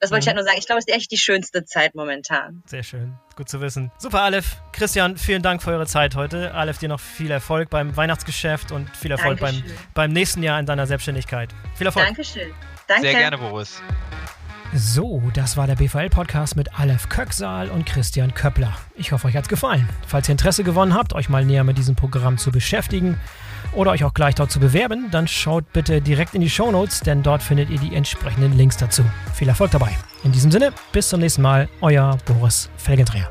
Das 0.00 0.10
wollte 0.10 0.20
mhm. 0.20 0.22
ich 0.22 0.26
halt 0.28 0.36
nur 0.36 0.44
sagen. 0.44 0.58
Ich 0.58 0.66
glaube, 0.66 0.78
es 0.78 0.86
ist 0.86 0.94
echt 0.94 1.10
die 1.10 1.18
schönste 1.18 1.64
Zeit 1.64 1.94
momentan. 1.94 2.62
Sehr 2.66 2.82
schön. 2.82 3.14
Gut 3.36 3.48
zu 3.48 3.60
wissen. 3.60 3.90
Super, 3.98 4.22
Aleph. 4.22 4.56
Christian, 4.72 5.16
vielen 5.18 5.42
Dank 5.42 5.62
für 5.62 5.70
eure 5.70 5.86
Zeit 5.86 6.16
heute. 6.16 6.54
Aleph, 6.54 6.78
dir 6.78 6.88
noch 6.88 7.00
viel 7.00 7.30
Erfolg 7.30 7.68
beim 7.68 7.96
Weihnachtsgeschäft 7.96 8.72
und 8.72 8.94
viel 8.96 9.10
Erfolg 9.10 9.40
beim, 9.40 9.62
beim 9.94 10.12
nächsten 10.12 10.42
Jahr 10.42 10.58
in 10.58 10.66
deiner 10.66 10.86
Selbstständigkeit. 10.86 11.50
Viel 11.74 11.86
Erfolg. 11.86 12.06
Dankeschön. 12.06 12.52
Danke. 12.86 13.02
Sehr 13.02 13.14
gerne, 13.14 13.38
Boris. 13.38 13.82
So, 14.72 15.20
das 15.34 15.56
war 15.56 15.66
der 15.66 15.74
BVL-Podcast 15.74 16.54
mit 16.54 16.78
Aleph 16.78 17.08
Köcksaal 17.08 17.70
und 17.70 17.86
Christian 17.86 18.32
Köppler. 18.34 18.72
Ich 18.94 19.10
hoffe, 19.10 19.26
euch 19.26 19.36
hat 19.36 19.42
es 19.42 19.48
gefallen. 19.48 19.88
Falls 20.06 20.28
ihr 20.28 20.32
Interesse 20.32 20.62
gewonnen 20.62 20.94
habt, 20.94 21.12
euch 21.12 21.28
mal 21.28 21.44
näher 21.44 21.64
mit 21.64 21.76
diesem 21.76 21.96
Programm 21.96 22.38
zu 22.38 22.52
beschäftigen 22.52 23.18
oder 23.72 23.90
euch 23.90 24.04
auch 24.04 24.14
gleich 24.14 24.36
dort 24.36 24.52
zu 24.52 24.60
bewerben, 24.60 25.10
dann 25.10 25.26
schaut 25.26 25.72
bitte 25.72 26.00
direkt 26.00 26.34
in 26.34 26.40
die 26.40 26.50
Show 26.50 26.70
Notes, 26.70 27.00
denn 27.00 27.24
dort 27.24 27.42
findet 27.42 27.68
ihr 27.68 27.80
die 27.80 27.96
entsprechenden 27.96 28.56
Links 28.56 28.76
dazu. 28.76 29.04
Viel 29.34 29.48
Erfolg 29.48 29.72
dabei. 29.72 29.90
In 30.22 30.30
diesem 30.30 30.52
Sinne, 30.52 30.72
bis 30.92 31.08
zum 31.08 31.18
nächsten 31.18 31.42
Mal, 31.42 31.68
euer 31.80 32.16
Boris 32.24 32.70
Felgendreher. 32.76 33.28